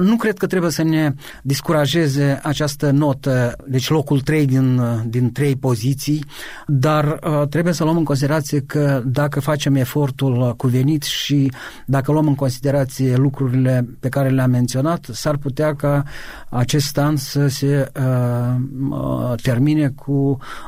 Nu 0.00 0.16
cred 0.16 0.38
că 0.38 0.46
trebuie 0.46 0.70
să 0.70 0.82
ne 0.82 1.12
discurajeze 1.42 2.40
această 2.42 2.90
notă, 2.90 3.56
deci 3.66 3.88
locul 3.88 4.20
3 4.20 4.46
din, 4.46 4.80
din 5.06 5.32
3 5.32 5.56
poziții, 5.56 6.24
dar 6.66 7.18
trebuie 7.50 7.72
să 7.72 7.84
luăm 7.84 7.96
în 7.96 8.04
considerație 8.04 8.60
că 8.60 9.02
dacă 9.06 9.40
facem 9.40 9.74
efortul 9.74 10.54
cuvenit 10.56 11.02
și 11.02 11.52
dacă 11.86 12.12
luăm 12.12 12.26
în 12.26 12.34
considerație 12.34 13.16
lucrurile 13.16 13.88
pe 14.00 14.08
care 14.08 14.28
le-am 14.28 14.50
menționat, 14.50 15.06
s-ar 15.12 15.36
putea 15.36 15.74
ca 15.74 16.02
acest 16.48 16.98
an 16.98 17.16
să 17.16 17.46
se 17.46 17.92
uh, 18.00 19.34
termine 19.42 19.88
cu 19.88 20.12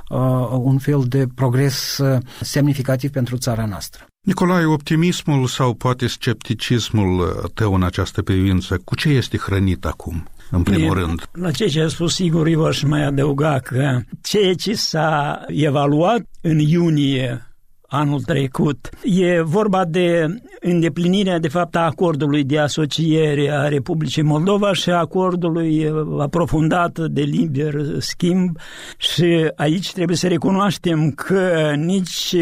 uh, 0.09 0.49
un 0.51 0.79
fel 0.79 1.05
de 1.09 1.27
progres 1.35 2.01
semnificativ 2.41 3.11
pentru 3.11 3.37
țara 3.37 3.65
noastră. 3.65 4.07
Nicolae, 4.27 4.65
optimismul 4.65 5.47
sau 5.47 5.75
poate 5.75 6.07
scepticismul 6.07 7.51
tău 7.55 7.75
în 7.75 7.83
această 7.83 8.23
privință, 8.23 8.81
cu 8.85 8.95
ce 8.95 9.09
este 9.09 9.37
hrănit 9.39 9.85
acum? 9.85 10.29
în 10.51 10.63
primul 10.63 10.97
e, 10.97 11.01
rând. 11.01 11.29
La 11.33 11.51
ce 11.51 11.67
ce 11.67 11.81
a 11.81 11.89
spus 11.89 12.15
sigur, 12.15 12.47
eu 12.47 12.65
aș 12.65 12.83
mai 12.83 13.05
adăuga 13.05 13.59
că 13.59 14.01
ceea 14.23 14.55
ce 14.55 14.75
s-a 14.75 15.45
evaluat 15.47 16.21
în 16.41 16.59
iunie 16.59 17.47
anul 17.87 18.21
trecut. 18.21 18.89
E 19.05 19.41
vorba 19.41 19.85
de 19.85 20.27
îndeplinirea, 20.61 21.39
de 21.39 21.49
fapt, 21.49 21.77
a 21.77 21.81
acordului 21.81 22.45
de 22.45 22.59
asociere 22.59 23.51
a 23.51 23.69
Republicii 23.69 24.23
Moldova 24.23 24.73
și 24.73 24.91
a 24.91 24.97
acordului 24.97 25.93
aprofundat 26.19 26.99
de 26.99 27.23
liber 27.23 27.75
schimb 27.99 28.59
și 28.97 29.51
aici 29.57 29.93
trebuie 29.93 30.17
să 30.17 30.29
recunoaștem 30.29 31.11
că 31.11 31.73
nici 31.77 32.37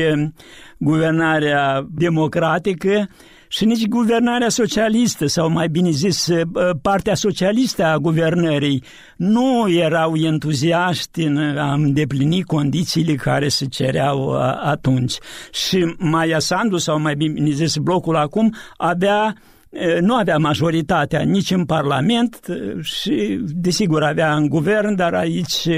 guvernarea 0.79 1.87
democratică 1.91 3.09
și 3.55 3.65
nici 3.65 3.87
guvernarea 3.87 4.49
socialistă, 4.49 5.27
sau 5.27 5.49
mai 5.51 5.69
bine 5.69 5.91
zis, 5.91 6.29
partea 6.83 7.15
socialistă 7.15 7.85
a 7.85 7.97
guvernării, 7.99 8.83
nu 9.17 9.69
erau 9.69 10.17
entuziaști 10.17 11.23
în 11.23 11.59
a 11.59 11.73
îndeplini 11.73 12.43
condițiile 12.43 13.15
care 13.15 13.49
se 13.49 13.67
cereau 13.67 14.33
atunci. 14.63 15.19
Și 15.53 15.95
Maia 15.99 16.39
Sandu, 16.39 16.77
sau 16.77 17.01
mai 17.01 17.15
bine 17.15 17.51
zis, 17.51 17.77
blocul 17.77 18.17
acum, 18.17 18.55
avea 18.77 19.35
nu 20.01 20.15
avea 20.15 20.39
majoritatea 20.39 21.21
nici 21.21 21.51
în 21.51 21.65
Parlament 21.65 22.47
și, 22.83 23.41
desigur, 23.43 24.03
avea 24.03 24.35
în 24.35 24.49
guvern, 24.49 24.95
dar 24.95 25.15
aici 25.15 25.69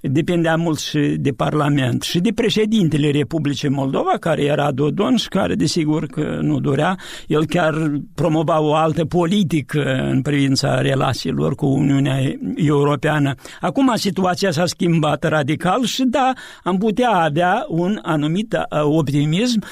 depindea 0.00 0.56
mult 0.56 0.78
și 0.78 0.98
de 0.98 1.30
Parlament 1.30 2.02
și 2.02 2.20
de 2.20 2.30
președintele 2.34 3.10
Republicii 3.10 3.68
Moldova, 3.68 4.16
care 4.20 4.42
era 4.42 4.70
Dodonș 4.70 5.22
și 5.22 5.28
care, 5.28 5.54
desigur, 5.54 6.06
că 6.06 6.38
nu 6.42 6.60
dorea. 6.60 6.96
El 7.26 7.46
chiar 7.46 7.74
promova 8.14 8.60
o 8.62 8.74
altă 8.74 9.04
politică 9.04 9.82
în 10.10 10.22
privința 10.22 10.80
relațiilor 10.80 11.54
cu 11.54 11.66
Uniunea 11.66 12.18
Europeană. 12.56 13.34
Acum 13.60 13.92
situația 13.94 14.50
s-a 14.50 14.66
schimbat 14.66 15.24
radical 15.24 15.84
și, 15.84 16.04
da, 16.04 16.32
am 16.62 16.78
putea 16.78 17.10
avea 17.10 17.64
un 17.68 17.98
anumit 18.02 18.56
optimism 18.82 19.62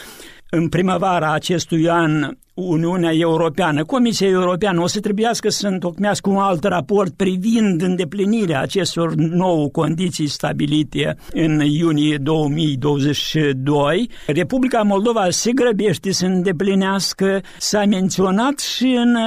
în 0.51 0.69
primăvara 0.69 1.33
acestui 1.33 1.89
an 1.89 2.37
Uniunea 2.55 3.13
Europeană, 3.13 3.85
Comisia 3.85 4.29
Europeană 4.29 4.81
o 4.81 4.87
să 4.87 5.01
trebuiască 5.01 5.49
să 5.49 5.67
întocmească 5.67 6.31
un 6.31 6.37
alt 6.37 6.65
raport 6.65 7.13
privind 7.15 7.83
îndeplinirea 7.83 8.61
acestor 8.61 9.15
nou 9.15 9.69
condiții 9.69 10.27
stabilite 10.27 11.17
în 11.33 11.61
iunie 11.61 12.17
2022. 12.17 14.11
Republica 14.27 14.83
Moldova 14.83 15.31
se 15.31 15.53
grăbește 15.53 16.13
să 16.13 16.27
îndeplinească, 16.27 17.41
s-a 17.59 17.85
menționat 17.85 18.59
și 18.59 18.99
în 19.05 19.15
uh, 19.15 19.23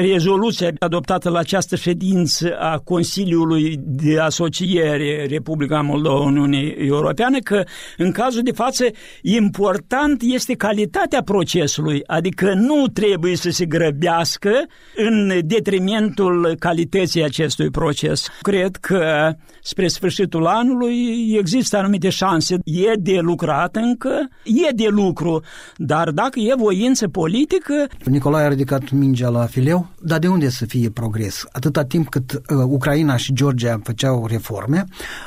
rezoluția 0.00 0.70
adoptată 0.78 1.28
la 1.28 1.38
această 1.38 1.76
ședință 1.76 2.56
a 2.58 2.78
Consiliului 2.78 3.76
de 3.78 4.18
Asociere 4.18 5.26
Republica 5.30 5.80
Moldova 5.80 6.24
Uniunii 6.24 6.70
Europeană 6.70 7.38
că 7.38 7.62
în 7.96 8.12
cazul 8.12 8.42
de 8.42 8.52
față 8.52 8.84
important 9.22 10.22
este 10.22 10.54
calitatea 10.54 11.22
procesului, 11.22 12.02
adică 12.06 12.58
nu 12.60 12.86
trebuie 12.86 13.36
să 13.36 13.50
se 13.50 13.64
grăbească 13.64 14.50
în 14.96 15.40
detrimentul 15.44 16.56
calității 16.58 17.24
acestui 17.24 17.70
proces. 17.70 18.26
Cred 18.40 18.76
că 18.76 19.32
spre 19.62 19.88
sfârșitul 19.88 20.46
anului 20.46 21.34
există 21.38 21.76
anumite 21.76 22.08
șanse. 22.08 22.58
E 22.64 22.92
de 22.98 23.18
lucrat 23.18 23.76
încă, 23.76 24.28
e 24.44 24.72
de 24.74 24.88
lucru, 24.88 25.42
dar 25.76 26.10
dacă 26.10 26.40
e 26.40 26.54
voință 26.58 27.08
politică... 27.08 27.86
Nicolae 28.04 28.44
a 28.44 28.48
ridicat 28.48 28.90
mingea 28.90 29.28
la 29.28 29.46
fileu, 29.46 29.88
dar 30.02 30.18
de 30.18 30.28
unde 30.28 30.48
să 30.48 30.64
fie 30.64 30.90
progres? 30.90 31.44
Atâta 31.52 31.84
timp 31.84 32.08
cât 32.08 32.32
uh, 32.32 32.40
Ucraina 32.66 33.16
și 33.16 33.32
Georgia 33.32 33.80
făceau 33.82 34.26
reforme, 34.26 34.84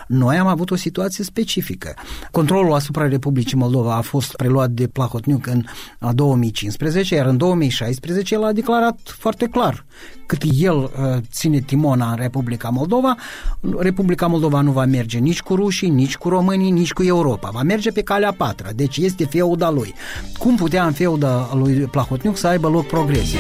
noi 0.08 0.38
am 0.38 0.48
avut 0.48 0.72
o 0.72 0.76
situație 0.76 1.24
specifică. 1.24 1.94
Controlul 2.32 2.74
asupra 2.74 3.08
Republicii 3.08 3.58
Moldova 3.58 3.96
a 3.96 4.02
fost 4.02 4.36
preluat 4.36 4.70
de 4.70 4.88
Plahotniuc 4.88 5.48
în 5.48 5.64
2015, 6.14 7.16
iar 7.16 7.23
în 7.26 7.38
2016 7.38 8.36
el 8.36 8.44
a 8.44 8.52
declarat 8.52 9.00
foarte 9.04 9.46
clar 9.46 9.86
cât 10.26 10.42
el 10.60 10.78
uh, 10.78 10.90
ține 11.32 11.60
timona 11.60 12.10
în 12.10 12.16
Republica 12.16 12.70
Moldova, 12.70 13.16
Republica 13.78 14.28
Moldova 14.28 14.62
nu 14.62 14.72
va 14.72 14.86
merge 14.86 15.18
nici 15.18 15.42
cu 15.42 15.56
rușii, 15.56 15.90
nici 15.90 16.18
cu 16.18 16.30
românii, 16.30 16.72
nici 16.72 16.94
cu 16.94 17.04
Europa. 17.04 17.50
Va 17.50 17.62
merge 17.62 17.92
pe 17.92 18.02
calea 18.02 18.32
patra, 18.32 18.70
deci 18.76 18.98
este 18.98 19.26
feuda 19.26 19.70
lui. 19.70 19.94
Cum 20.38 20.56
putea 20.56 20.86
în 20.86 20.92
feuda 20.92 21.50
lui 21.54 21.74
Plahotniuc 21.74 22.38
să 22.38 22.48
aibă 22.48 22.68
loc 22.68 22.86
progresie? 22.86 23.40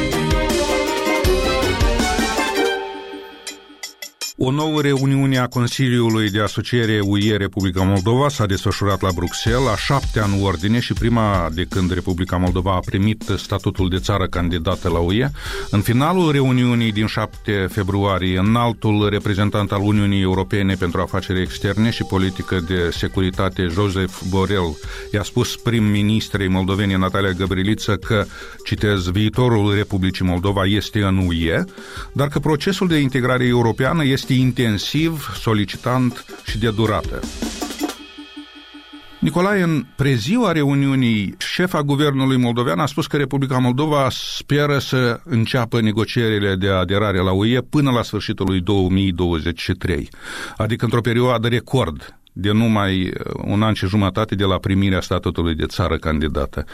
O 4.46 4.52
nouă 4.52 4.82
reuniune 4.82 5.38
a 5.38 5.48
Consiliului 5.48 6.30
de 6.30 6.42
Asociere 6.42 7.00
UE 7.04 7.38
Republica 7.38 7.84
Moldova 7.84 8.30
s-a 8.30 8.46
desfășurat 8.46 9.02
la 9.02 9.10
Bruxelles, 9.16 9.68
a 9.68 9.76
șaptea 9.76 10.24
în 10.24 10.44
ordine 10.44 10.80
și 10.80 10.94
prima 10.94 11.50
de 11.54 11.66
când 11.70 11.94
Republica 11.94 12.38
Moldova 12.38 12.74
a 12.76 12.80
primit 12.80 13.24
statutul 13.38 13.90
de 13.90 13.98
țară 13.98 14.28
candidată 14.28 14.90
la 14.90 14.98
UE. 14.98 15.30
În 15.70 15.82
finalul 15.82 16.32
reuniunii 16.32 16.92
din 16.92 17.06
7 17.06 17.68
februarie, 17.72 18.40
înaltul 18.40 19.10
reprezentant 19.10 19.72
al 19.72 19.82
Uniunii 19.82 20.22
Europene 20.22 20.74
pentru 20.74 21.02
afaceri 21.02 21.42
externe 21.42 21.90
și 21.90 22.04
politică 22.04 22.60
de 22.68 22.90
securitate, 22.92 23.68
Joseph 23.72 24.14
Borrell, 24.30 24.78
i-a 25.14 25.24
spus 25.24 25.56
prim-ministrei 25.56 26.48
moldovene 26.48 26.98
Natalia 26.98 27.32
Gabrieliță 27.32 27.96
că, 27.96 28.26
citez, 28.66 29.10
viitorul 29.10 29.74
Republicii 29.76 30.26
Moldova 30.26 30.66
este 30.66 31.04
în 31.04 31.18
UE, 31.28 31.64
dar 32.14 32.28
că 32.28 32.40
procesul 32.40 32.88
de 32.88 32.98
integrare 32.98 33.46
europeană 33.46 34.06
este 34.06 34.32
este 34.34 34.46
intensiv, 34.46 35.34
solicitant 35.42 36.26
și 36.46 36.58
de 36.58 36.70
durată. 36.70 37.20
Nicolae, 39.20 39.62
în 39.62 39.86
preziua 39.96 40.52
reuniunii, 40.52 41.36
șefa 41.38 41.82
guvernului 41.82 42.38
moldovean 42.38 42.80
a 42.80 42.86
spus 42.86 43.08
că 43.08 43.18
Republica 43.18 43.58
Moldova 43.58 44.08
speră 44.12 44.78
să 44.78 45.20
înceapă 45.24 45.82
negocierile 45.82 46.56
de 46.56 46.70
aderare 46.70 47.18
la 47.18 47.32
UE 47.32 47.62
până 47.62 47.92
la 47.92 48.04
sfârșitul 48.04 48.46
lui 48.46 48.62
2023, 48.62 50.10
adică 50.58 50.86
într-o 50.86 51.02
perioadă 51.02 51.48
record 51.48 52.18
de 52.34 52.52
numai 52.52 53.14
un 53.46 53.62
an 53.62 53.74
și 53.74 53.88
jumătate 53.88 54.36
de 54.36 54.44
la 54.44 54.58
primirea 54.58 55.02
statutului 55.02 55.56
de 55.56 55.66
țară 55.66 55.98
candidată. 55.98 56.66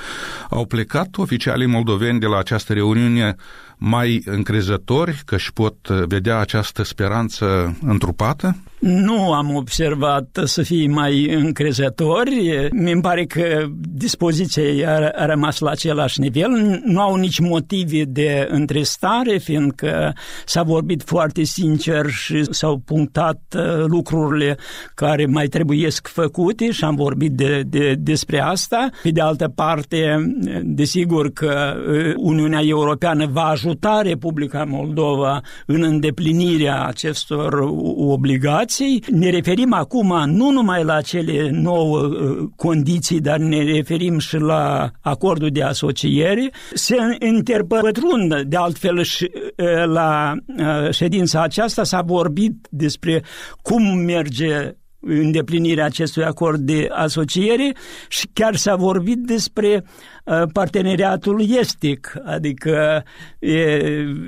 Au 0.49 0.65
plecat 0.65 1.17
oficialii 1.17 1.67
moldoveni 1.67 2.19
de 2.19 2.25
la 2.25 2.37
această 2.37 2.73
reuniune 2.73 3.35
mai 3.79 4.21
încrezători 4.25 5.21
că 5.25 5.35
își 5.35 5.53
pot 5.53 5.87
vedea 5.87 6.37
această 6.37 6.83
speranță 6.83 7.77
întrupată? 7.81 8.55
Nu 8.79 9.33
am 9.33 9.55
observat 9.55 10.39
să 10.43 10.61
fie 10.61 10.87
mai 10.87 11.33
încrezători. 11.33 12.69
Mi 12.71 13.01
pare 13.01 13.25
că 13.25 13.65
dispoziția 13.79 14.89
a, 14.89 15.11
a 15.15 15.25
rămas 15.25 15.59
la 15.59 15.69
același 15.69 16.19
nivel. 16.19 16.81
Nu 16.85 17.01
au 17.01 17.15
nici 17.15 17.39
motive 17.39 18.03
de 18.03 18.47
întristare, 18.51 19.37
fiindcă 19.37 20.13
s-a 20.45 20.63
vorbit 20.63 21.03
foarte 21.05 21.43
sincer 21.43 22.09
și 22.09 22.43
s-au 22.49 22.81
punctat 22.85 23.39
uh, 23.55 23.85
lucrurile 23.85 24.57
care 24.95 25.25
mai 25.25 25.47
trebuiesc 25.47 26.07
făcute 26.07 26.71
și 26.71 26.83
am 26.83 26.95
vorbit 26.95 27.31
de, 27.31 27.63
de, 27.67 27.95
despre 27.99 28.39
asta. 28.39 28.89
Pe 29.03 29.09
de 29.09 29.21
altă 29.21 29.51
parte, 29.55 30.31
desigur 30.63 31.31
că 31.31 31.73
uh, 31.89 32.13
Uniunea 32.15 32.61
Europeană 32.63 33.25
va 33.25 33.43
ajuta 33.43 33.67
ajuta 33.69 34.01
Republica 34.01 34.63
Moldova 34.63 35.41
în 35.65 35.83
îndeplinirea 35.83 36.85
acestor 36.85 37.59
obligații. 37.97 38.68
Ne 39.11 39.29
referim 39.29 39.73
acum 39.73 40.23
nu 40.25 40.49
numai 40.49 40.83
la 40.83 41.01
cele 41.01 41.49
nouă 41.49 41.99
uh, 41.99 42.49
condiții, 42.55 43.19
dar 43.19 43.37
ne 43.37 43.63
referim 43.63 44.19
și 44.19 44.37
la 44.37 44.91
acordul 45.01 45.49
de 45.49 45.63
asociere. 45.63 46.51
Se 46.73 46.95
interpătrund 47.19 48.41
de 48.41 48.55
altfel 48.55 49.03
și 49.03 49.31
uh, 49.33 49.85
la 49.85 50.33
uh, 50.57 50.91
ședința 50.91 51.41
aceasta 51.41 51.83
s-a 51.83 52.01
vorbit 52.01 52.67
despre 52.69 53.23
cum 53.61 53.97
merge 53.97 54.73
îndeplinirea 55.01 55.85
acestui 55.85 56.23
acord 56.23 56.59
de 56.59 56.87
asociere 56.91 57.75
și 58.07 58.27
chiar 58.33 58.55
s-a 58.55 58.75
vorbit 58.75 59.17
despre 59.17 59.83
Uh, 59.83 60.18
parteneriatul 60.53 61.45
estic, 61.59 62.17
adică 62.25 63.03
e, 63.39 63.51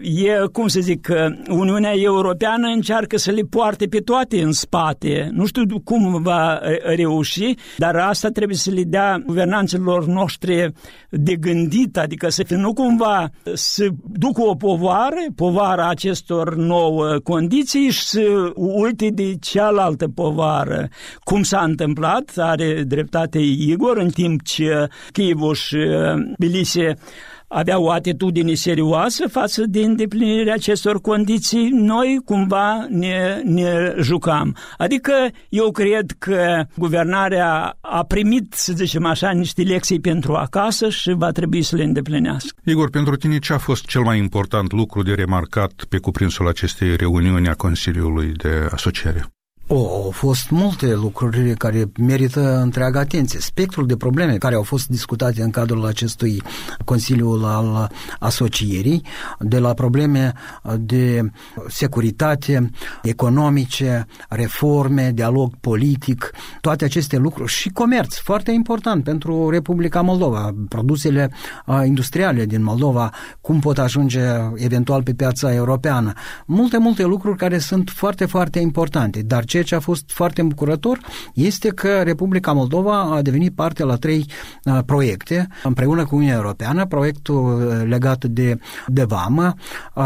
e, 0.02 0.46
cum 0.52 0.68
să 0.68 0.80
zic, 0.80 1.10
Uniunea 1.50 1.94
Europeană 1.96 2.68
încearcă 2.68 3.18
să 3.18 3.32
le 3.32 3.42
poarte 3.50 3.86
pe 3.86 4.00
toate 4.00 4.42
în 4.42 4.52
spate. 4.52 5.30
Nu 5.32 5.46
știu 5.46 5.64
cum 5.84 6.22
va 6.22 6.54
uh, 6.54 6.96
reuși, 6.96 7.56
dar 7.78 7.96
asta 7.96 8.30
trebuie 8.30 8.58
să 8.58 8.72
le 8.72 8.84
dea 8.84 9.24
guvernanților 9.26 10.06
noștri 10.06 10.72
de 11.10 11.36
gândit, 11.36 11.98
adică 11.98 12.30
să 12.30 12.44
fie 12.44 12.56
nu 12.56 12.74
cumva 12.74 13.30
să 13.54 13.88
ducă 14.12 14.42
o 14.42 14.56
povară, 14.56 15.16
povara 15.36 15.90
acestor 15.90 16.56
nouă 16.56 17.18
condiții 17.24 17.90
și 17.90 18.04
să 18.04 18.52
uite 18.56 19.10
de 19.10 19.36
cealaltă 19.40 20.08
povară. 20.08 20.88
Cum 21.24 21.44
s-a 21.44 21.62
întâmplat, 21.62 22.32
are 22.38 22.84
dreptate 22.88 23.40
Igor, 23.40 23.98
în 23.98 24.10
timp 24.10 24.44
ce 24.44 24.88
Chivul 25.12 25.54
și 25.54 25.78
Tbilisi 26.34 26.82
avea 27.52 27.80
o 27.80 27.92
atitudine 27.92 28.54
serioasă 28.54 29.28
față 29.28 29.64
de 29.66 29.80
îndeplinirea 29.80 30.54
acestor 30.54 31.02
condiții, 31.02 31.70
noi 31.70 32.22
cumva 32.26 32.86
ne, 32.90 33.42
ne 33.44 33.94
jucam. 34.00 34.56
Adică 34.78 35.14
eu 35.50 35.72
cred 35.72 36.12
că 36.20 36.64
guvernarea 36.78 37.78
a 37.82 38.04
primit, 38.04 38.54
să 38.54 38.74
zicem 38.74 39.06
așa, 39.06 39.32
niște 39.32 39.62
lecții 39.62 40.00
pentru 40.00 40.34
acasă 40.34 40.90
și 40.90 41.12
va 41.12 41.32
trebui 41.32 41.62
să 41.62 41.76
le 41.76 41.84
îndeplinească. 41.84 42.62
Igor, 42.66 42.90
pentru 42.90 43.16
tine 43.16 43.40
ce 43.40 43.54
a 43.54 43.58
fost 43.58 43.86
cel 43.86 44.02
mai 44.02 44.18
important 44.18 44.72
lucru 44.72 45.04
de 45.04 45.14
remarcat 45.14 45.72
pe 45.90 45.98
cuprinsul 45.98 46.48
acestei 46.48 46.96
reuniuni 46.96 47.48
a 47.48 47.54
Consiliului 47.54 48.32
de 48.32 48.68
Asociere? 48.72 49.26
O, 49.74 50.04
au 50.04 50.10
fost 50.12 50.50
multe 50.50 50.94
lucruri 50.94 51.54
care 51.54 51.92
merită 52.00 52.60
întreaga 52.62 53.00
atenție. 53.00 53.40
Spectrul 53.40 53.86
de 53.88 53.96
probleme 53.96 54.38
care 54.38 54.56
au 54.56 54.64
fost 54.64 54.88
discutate 54.88 55.42
în 55.42 55.50
cadrul 55.50 55.86
acestui 55.86 56.42
Consiliu 56.86 57.42
al 57.44 57.92
Asocierii, 58.20 59.02
de 59.40 59.60
la 59.60 59.74
probleme 59.74 60.34
de 60.80 61.32
securitate, 61.68 62.70
economice, 63.02 64.06
reforme, 64.30 65.12
dialog 65.14 65.54
politic, 65.62 66.32
toate 66.62 66.86
aceste 66.86 67.18
lucruri 67.18 67.52
și 67.52 67.70
comerț, 67.70 68.18
foarte 68.18 68.52
important 68.52 69.04
pentru 69.04 69.50
Republica 69.50 70.02
Moldova. 70.02 70.56
Produsele 70.70 71.32
industriale 71.86 72.46
din 72.46 72.64
Moldova, 72.64 73.10
cum 73.42 73.60
pot 73.60 73.78
ajunge 73.78 74.22
eventual 74.56 75.04
pe 75.04 75.14
piața 75.14 75.54
europeană. 75.54 76.14
Multe, 76.46 76.78
multe 76.78 77.04
lucruri 77.04 77.38
care 77.38 77.58
sunt 77.58 77.90
foarte, 77.90 78.26
foarte 78.26 78.60
importante, 78.60 79.22
dar 79.22 79.46
ce 79.46 79.61
ceea 79.64 79.80
ce 79.80 79.86
a 79.88 79.92
fost 79.92 80.12
foarte 80.12 80.42
îmbucurător 80.42 81.00
este 81.34 81.70
că 81.70 82.02
Republica 82.04 82.52
Moldova 82.52 83.00
a 83.02 83.22
devenit 83.22 83.56
parte 83.56 83.84
la 83.84 83.96
trei 83.96 84.26
uh, 84.64 84.80
proiecte 84.86 85.48
împreună 85.64 86.06
cu 86.06 86.16
Uniunea 86.16 86.36
Europeană, 86.36 86.86
proiectul 86.86 87.68
uh, 87.68 87.88
legat 87.88 88.26
de, 88.26 88.60
de 88.88 89.04
vamă, 89.04 89.54
uh, 89.94 90.04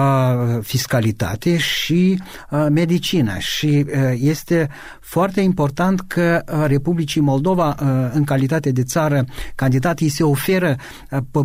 fiscalitate 0.62 1.58
și 1.58 2.22
medicină. 2.70 3.38
Și 3.38 3.86
este 4.14 4.70
foarte 5.02 5.42
important 5.42 6.02
că 6.08 6.42
Republicii 6.66 7.22
Moldova, 7.22 7.76
în 8.14 8.24
calitate 8.24 8.72
de 8.72 8.84
țară 8.84 9.26
candidat, 9.56 10.00
îi 10.00 10.10
se 10.10 10.24
oferă 10.24 10.76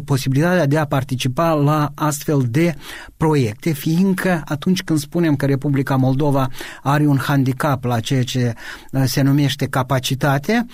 posibilitatea 0.04 0.66
de 0.66 0.78
a 0.78 0.84
participa 0.84 1.52
la 1.52 1.90
astfel 1.94 2.46
de 2.50 2.74
proiecte, 3.16 3.72
fiindcă 3.72 4.42
atunci 4.44 4.82
când 4.82 4.98
spunem 4.98 5.36
că 5.36 5.46
Republica 5.46 5.96
Moldova 5.96 6.48
are 6.82 7.06
un 7.06 7.18
handicap 7.18 7.84
la 7.84 7.99
ceea 8.00 8.22
ce 8.22 8.54
uh, 8.92 9.02
se 9.06 9.22
numește 9.22 9.66
capacitate, 9.66 10.66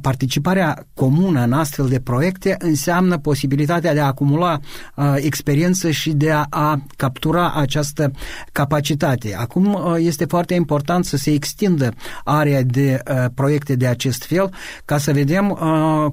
participarea 0.00 0.86
comună 0.94 1.42
în 1.42 1.52
astfel 1.52 1.88
de 1.88 2.00
proiecte 2.00 2.56
înseamnă 2.58 3.18
posibilitatea 3.18 3.92
de 3.92 4.00
a 4.00 4.06
acumula 4.06 4.58
uh, 4.94 5.14
experiență 5.16 5.90
și 5.90 6.10
de 6.10 6.30
a, 6.30 6.44
a 6.50 6.80
captura 6.96 7.52
această 7.52 8.10
capacitate. 8.52 9.34
Acum 9.38 9.74
uh, 9.74 9.94
este 9.98 10.24
foarte 10.24 10.54
important 10.54 11.04
să 11.04 11.16
se 11.16 11.30
extindă 11.30 11.92
area 12.24 12.62
de 12.62 13.02
proiecte 13.34 13.76
de 13.76 13.86
acest 13.86 14.24
fel 14.24 14.50
ca 14.84 14.98
să 14.98 15.12
vedem 15.12 15.48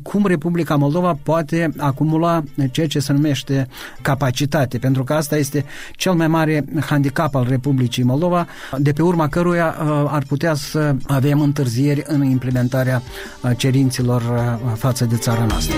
cum 0.03 0.25
Republica 0.25 0.75
Moldova 0.75 1.17
poate 1.23 1.71
acumula 1.77 2.43
ceea 2.71 2.87
ce 2.87 2.99
se 2.99 3.13
numește 3.13 3.67
capacitate, 4.01 4.77
pentru 4.77 5.03
că 5.03 5.13
asta 5.13 5.37
este 5.37 5.65
cel 5.91 6.13
mai 6.13 6.27
mare 6.27 6.65
handicap 6.85 7.35
al 7.35 7.45
Republicii 7.49 8.03
Moldova, 8.03 8.47
de 8.77 8.91
pe 8.91 9.01
urma 9.01 9.27
căruia 9.27 9.75
ar 10.07 10.23
putea 10.27 10.44
să 10.53 10.95
avem 11.03 11.41
întârzieri 11.41 12.03
în 12.07 12.23
implementarea 12.23 13.01
uh, 13.41 13.51
cerințelor 13.57 14.21
uh, 14.21 14.71
față 14.77 15.05
de 15.05 15.15
țara 15.15 15.45
noastră. 15.45 15.75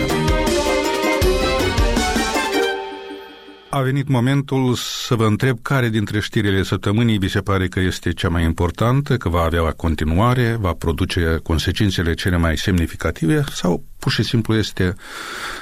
A 3.78 3.82
venit 3.82 4.08
momentul 4.08 4.74
să 4.76 5.16
vă 5.16 5.26
întreb 5.26 5.58
care 5.62 5.90
dintre 5.90 6.20
știrile 6.20 6.64
săptămânii 6.64 7.18
vi 7.18 7.28
se 7.28 7.40
pare 7.40 7.68
că 7.68 7.80
este 7.80 8.14
cea 8.14 8.30
mai 8.30 8.44
importantă, 8.44 9.18
că 9.18 9.30
va 9.30 9.42
avea 9.42 9.72
continuare, 9.72 10.58
va 10.60 10.74
produce 10.74 11.40
consecințele 11.44 12.14
cele 12.14 12.38
mai 12.38 12.58
semnificative 12.58 13.44
sau 13.52 13.84
pur 14.00 14.12
și 14.12 14.24
simplu 14.24 14.56
este, 14.56 14.94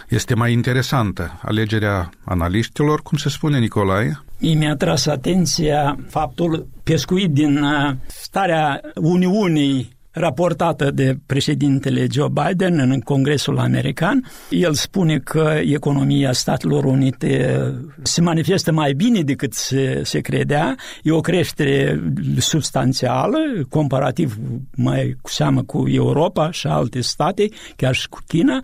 este 0.10 0.36
mai 0.36 0.52
interesantă 0.52 1.40
alegerea 1.42 2.10
analiștilor, 2.26 3.02
cum 3.02 3.18
se 3.18 3.30
spune 3.30 3.60
Nicolae? 3.60 4.24
Mi-a 4.40 4.76
tras 4.76 5.06
atenția 5.06 5.98
faptul 6.10 6.68
pescuit 6.84 7.32
din 7.32 7.64
uh, 7.64 7.92
starea 8.08 8.82
Uniunii 8.96 9.95
raportată 10.16 10.92
de 10.92 11.18
președintele 11.26 12.08
Joe 12.12 12.28
Biden 12.28 12.80
în 12.80 13.00
Congresul 13.00 13.60
American. 13.60 14.24
El 14.50 14.74
spune 14.74 15.18
că 15.18 15.60
economia 15.64 16.32
Statelor 16.32 16.84
Unite 16.84 17.74
se 18.02 18.22
manifestă 18.22 18.72
mai 18.72 18.94
bine 18.94 19.22
decât 19.22 19.54
se, 19.54 20.02
se 20.04 20.20
credea. 20.20 20.76
E 21.04 21.12
o 21.12 21.20
creștere 21.20 22.02
substanțială, 22.38 23.38
comparativ 23.70 24.38
mai 24.76 25.18
cu 25.22 25.30
seamă 25.30 25.64
cu 25.64 25.88
Europa 25.88 26.52
și 26.52 26.68
alte 26.68 27.02
state, 27.02 27.50
chiar 27.76 27.94
și 27.94 28.10
cu 28.10 28.20
China. 28.28 28.64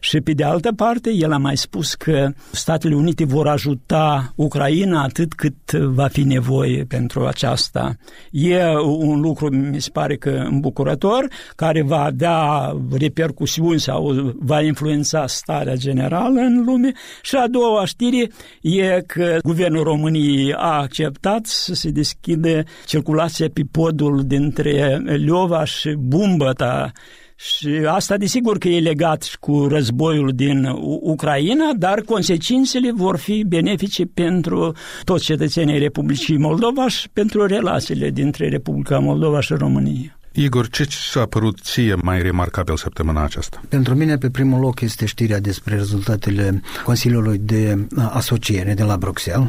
Și 0.00 0.20
pe 0.20 0.32
de 0.32 0.44
altă 0.44 0.72
parte, 0.72 1.10
el 1.12 1.32
a 1.32 1.38
mai 1.38 1.56
spus 1.56 1.94
că 1.94 2.30
Statele 2.50 2.94
Unite 2.94 3.24
vor 3.24 3.48
ajuta 3.48 4.32
Ucraina 4.34 5.02
atât 5.02 5.32
cât 5.32 5.72
va 5.72 6.06
fi 6.06 6.22
nevoie 6.22 6.84
pentru 6.88 7.26
aceasta. 7.26 7.96
E 8.30 8.62
un 8.82 9.20
lucru, 9.20 9.50
mi 9.50 9.80
se 9.80 9.90
pare 9.90 10.16
că 10.16 10.30
îmbucurător 10.30 10.85
procurator 10.86 11.28
care 11.56 11.82
va 11.82 12.04
avea 12.04 12.72
repercusiuni 12.98 13.80
sau 13.80 14.32
va 14.38 14.62
influența 14.62 15.26
starea 15.26 15.74
generală 15.74 16.40
în 16.40 16.64
lume 16.64 16.92
și 17.22 17.36
a 17.36 17.46
doua 17.48 17.84
știre 17.84 18.30
e 18.60 19.02
că 19.06 19.38
Guvernul 19.42 19.82
României 19.82 20.54
a 20.54 20.80
acceptat 20.80 21.46
să 21.46 21.74
se 21.74 21.90
deschide 21.90 22.64
circulația 22.86 23.46
pe 23.52 23.62
podul 23.70 24.22
dintre 24.26 24.96
Leova 25.04 25.64
și 25.64 25.94
Bumbăta 25.98 26.92
și 27.38 27.68
asta 27.86 28.16
desigur 28.16 28.58
că 28.58 28.68
e 28.68 28.80
legat 28.80 29.22
și 29.22 29.38
cu 29.38 29.66
războiul 29.66 30.32
din 30.34 30.64
Ucraina, 31.00 31.72
dar 31.76 32.00
consecințele 32.00 32.92
vor 32.92 33.16
fi 33.16 33.44
benefice 33.46 34.04
pentru 34.04 34.72
toți 35.04 35.24
cetățenii 35.24 35.78
Republicii 35.78 36.38
Moldova 36.38 36.88
și 36.88 37.08
pentru 37.12 37.46
relațiile 37.46 38.10
dintre 38.10 38.48
Republica 38.48 38.98
Moldova 38.98 39.40
și 39.40 39.54
România. 39.54 40.15
Igor, 40.38 40.68
ce 40.68 40.86
s-a 41.12 41.26
părut 41.26 41.58
ție 41.62 41.94
mai 41.94 42.22
remarcabil 42.22 42.76
săptămâna 42.76 43.24
aceasta? 43.24 43.60
Pentru 43.68 43.94
mine, 43.94 44.16
pe 44.18 44.30
primul 44.30 44.60
loc, 44.60 44.80
este 44.80 45.06
știrea 45.06 45.40
despre 45.40 45.74
rezultatele 45.76 46.62
Consiliului 46.84 47.38
de 47.38 47.86
Asociere 48.10 48.74
de 48.74 48.82
la 48.82 48.96
Bruxelles. 48.96 49.48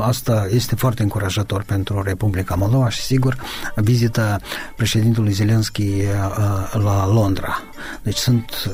Asta 0.00 0.46
este 0.50 0.74
foarte 0.74 1.02
încurajator 1.02 1.62
pentru 1.62 2.02
Republica 2.02 2.54
Moldova 2.54 2.88
și, 2.88 3.00
sigur, 3.00 3.36
vizita 3.74 4.38
președintelui 4.76 5.32
Zelenski 5.32 5.90
la 6.72 7.06
Londra. 7.12 7.62
Deci 8.02 8.16
sunt 8.16 8.70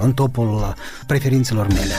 în 0.00 0.12
topul 0.12 0.74
preferințelor 1.06 1.66
mele. 1.66 1.94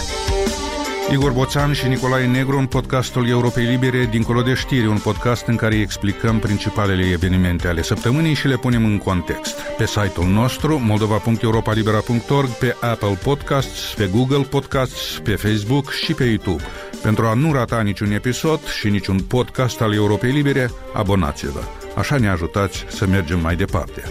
Igor 1.12 1.32
Boțan 1.32 1.74
și 1.74 1.88
Nicolae 1.88 2.26
Negru 2.26 2.58
în 2.58 2.66
podcastul 2.66 3.28
Europei 3.28 3.66
Libere 3.66 4.08
Dincolo 4.12 4.42
de 4.42 4.54
știri, 4.54 4.88
un 4.88 4.98
podcast 4.98 5.46
în 5.46 5.56
care 5.56 5.76
explicăm 5.76 6.40
principalele 6.40 7.10
evenimente 7.12 7.68
ale 7.68 7.82
săptămânii 7.82 8.34
și 8.34 8.48
le 8.48 8.58
punem 8.58 8.86
în 8.86 8.98
context. 8.98 9.60
Pe 9.78 9.86
site-ul 9.86 10.28
nostru, 10.28 10.80
moldova.europalibera.org, 10.80 12.50
pe 12.50 12.76
Apple 12.82 13.20
Podcasts, 13.24 13.94
pe 13.94 14.10
Google 14.14 14.44
Podcasts, 14.50 15.20
pe 15.24 15.36
Facebook 15.36 15.92
și 15.92 16.14
pe 16.14 16.24
YouTube. 16.24 16.64
Pentru 17.02 17.26
a 17.26 17.34
nu 17.34 17.54
rata 17.54 17.82
niciun 17.82 18.12
episod 18.12 18.60
și 18.80 18.90
niciun 18.90 19.20
podcast 19.20 19.82
al 19.82 19.94
Europei 19.94 20.32
Libere, 20.32 20.72
abonați-vă. 20.94 21.62
Așa 21.96 22.18
ne 22.18 22.30
ajutați 22.30 22.86
să 22.88 23.06
mergem 23.06 23.40
mai 23.40 23.56
departe. 23.56 24.04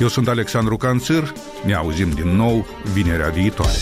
Eu 0.00 0.08
sunt 0.08 0.28
Alexandru 0.28 0.76
Canțir, 0.76 1.32
ne 1.64 1.74
auzim 1.74 2.10
din 2.10 2.36
nou 2.36 2.66
vinerea 2.92 3.28
viitoare. 3.28 3.76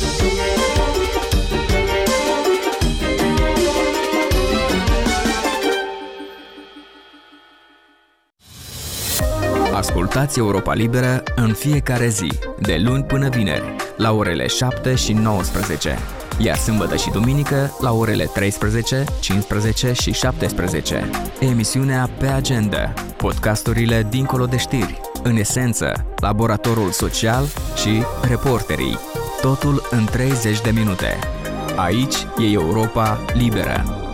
Ascultați 10.17 10.47
Europa 10.47 10.75
Liberă 10.75 11.23
în 11.35 11.53
fiecare 11.53 12.09
zi, 12.09 12.29
de 12.61 12.77
luni 12.85 13.05
până 13.05 13.29
vineri, 13.29 13.75
la 13.97 14.13
orele 14.13 14.47
7 14.47 14.95
și 14.95 15.13
19, 15.13 15.99
iar 16.39 16.57
sâmbătă 16.57 16.97
și 16.97 17.11
duminică 17.11 17.77
la 17.81 17.93
orele 17.93 18.25
13, 18.25 19.05
15 19.21 19.93
și 19.93 20.13
17. 20.13 21.11
Emisiunea 21.41 22.11
Pe 22.19 22.27
Agenda, 22.27 22.93
podcasturile 23.17 24.07
dincolo 24.11 24.47
de 24.47 24.57
știri, 24.57 25.01
în 25.23 25.37
esență, 25.37 26.07
laboratorul 26.21 26.91
social 26.91 27.45
și 27.75 28.03
reporterii. 28.29 28.99
Totul 29.41 29.89
în 29.91 30.05
30 30.05 30.61
de 30.61 30.71
minute. 30.71 31.19
Aici 31.77 32.17
e 32.39 32.53
Europa 32.53 33.19
Liberă. 33.35 34.06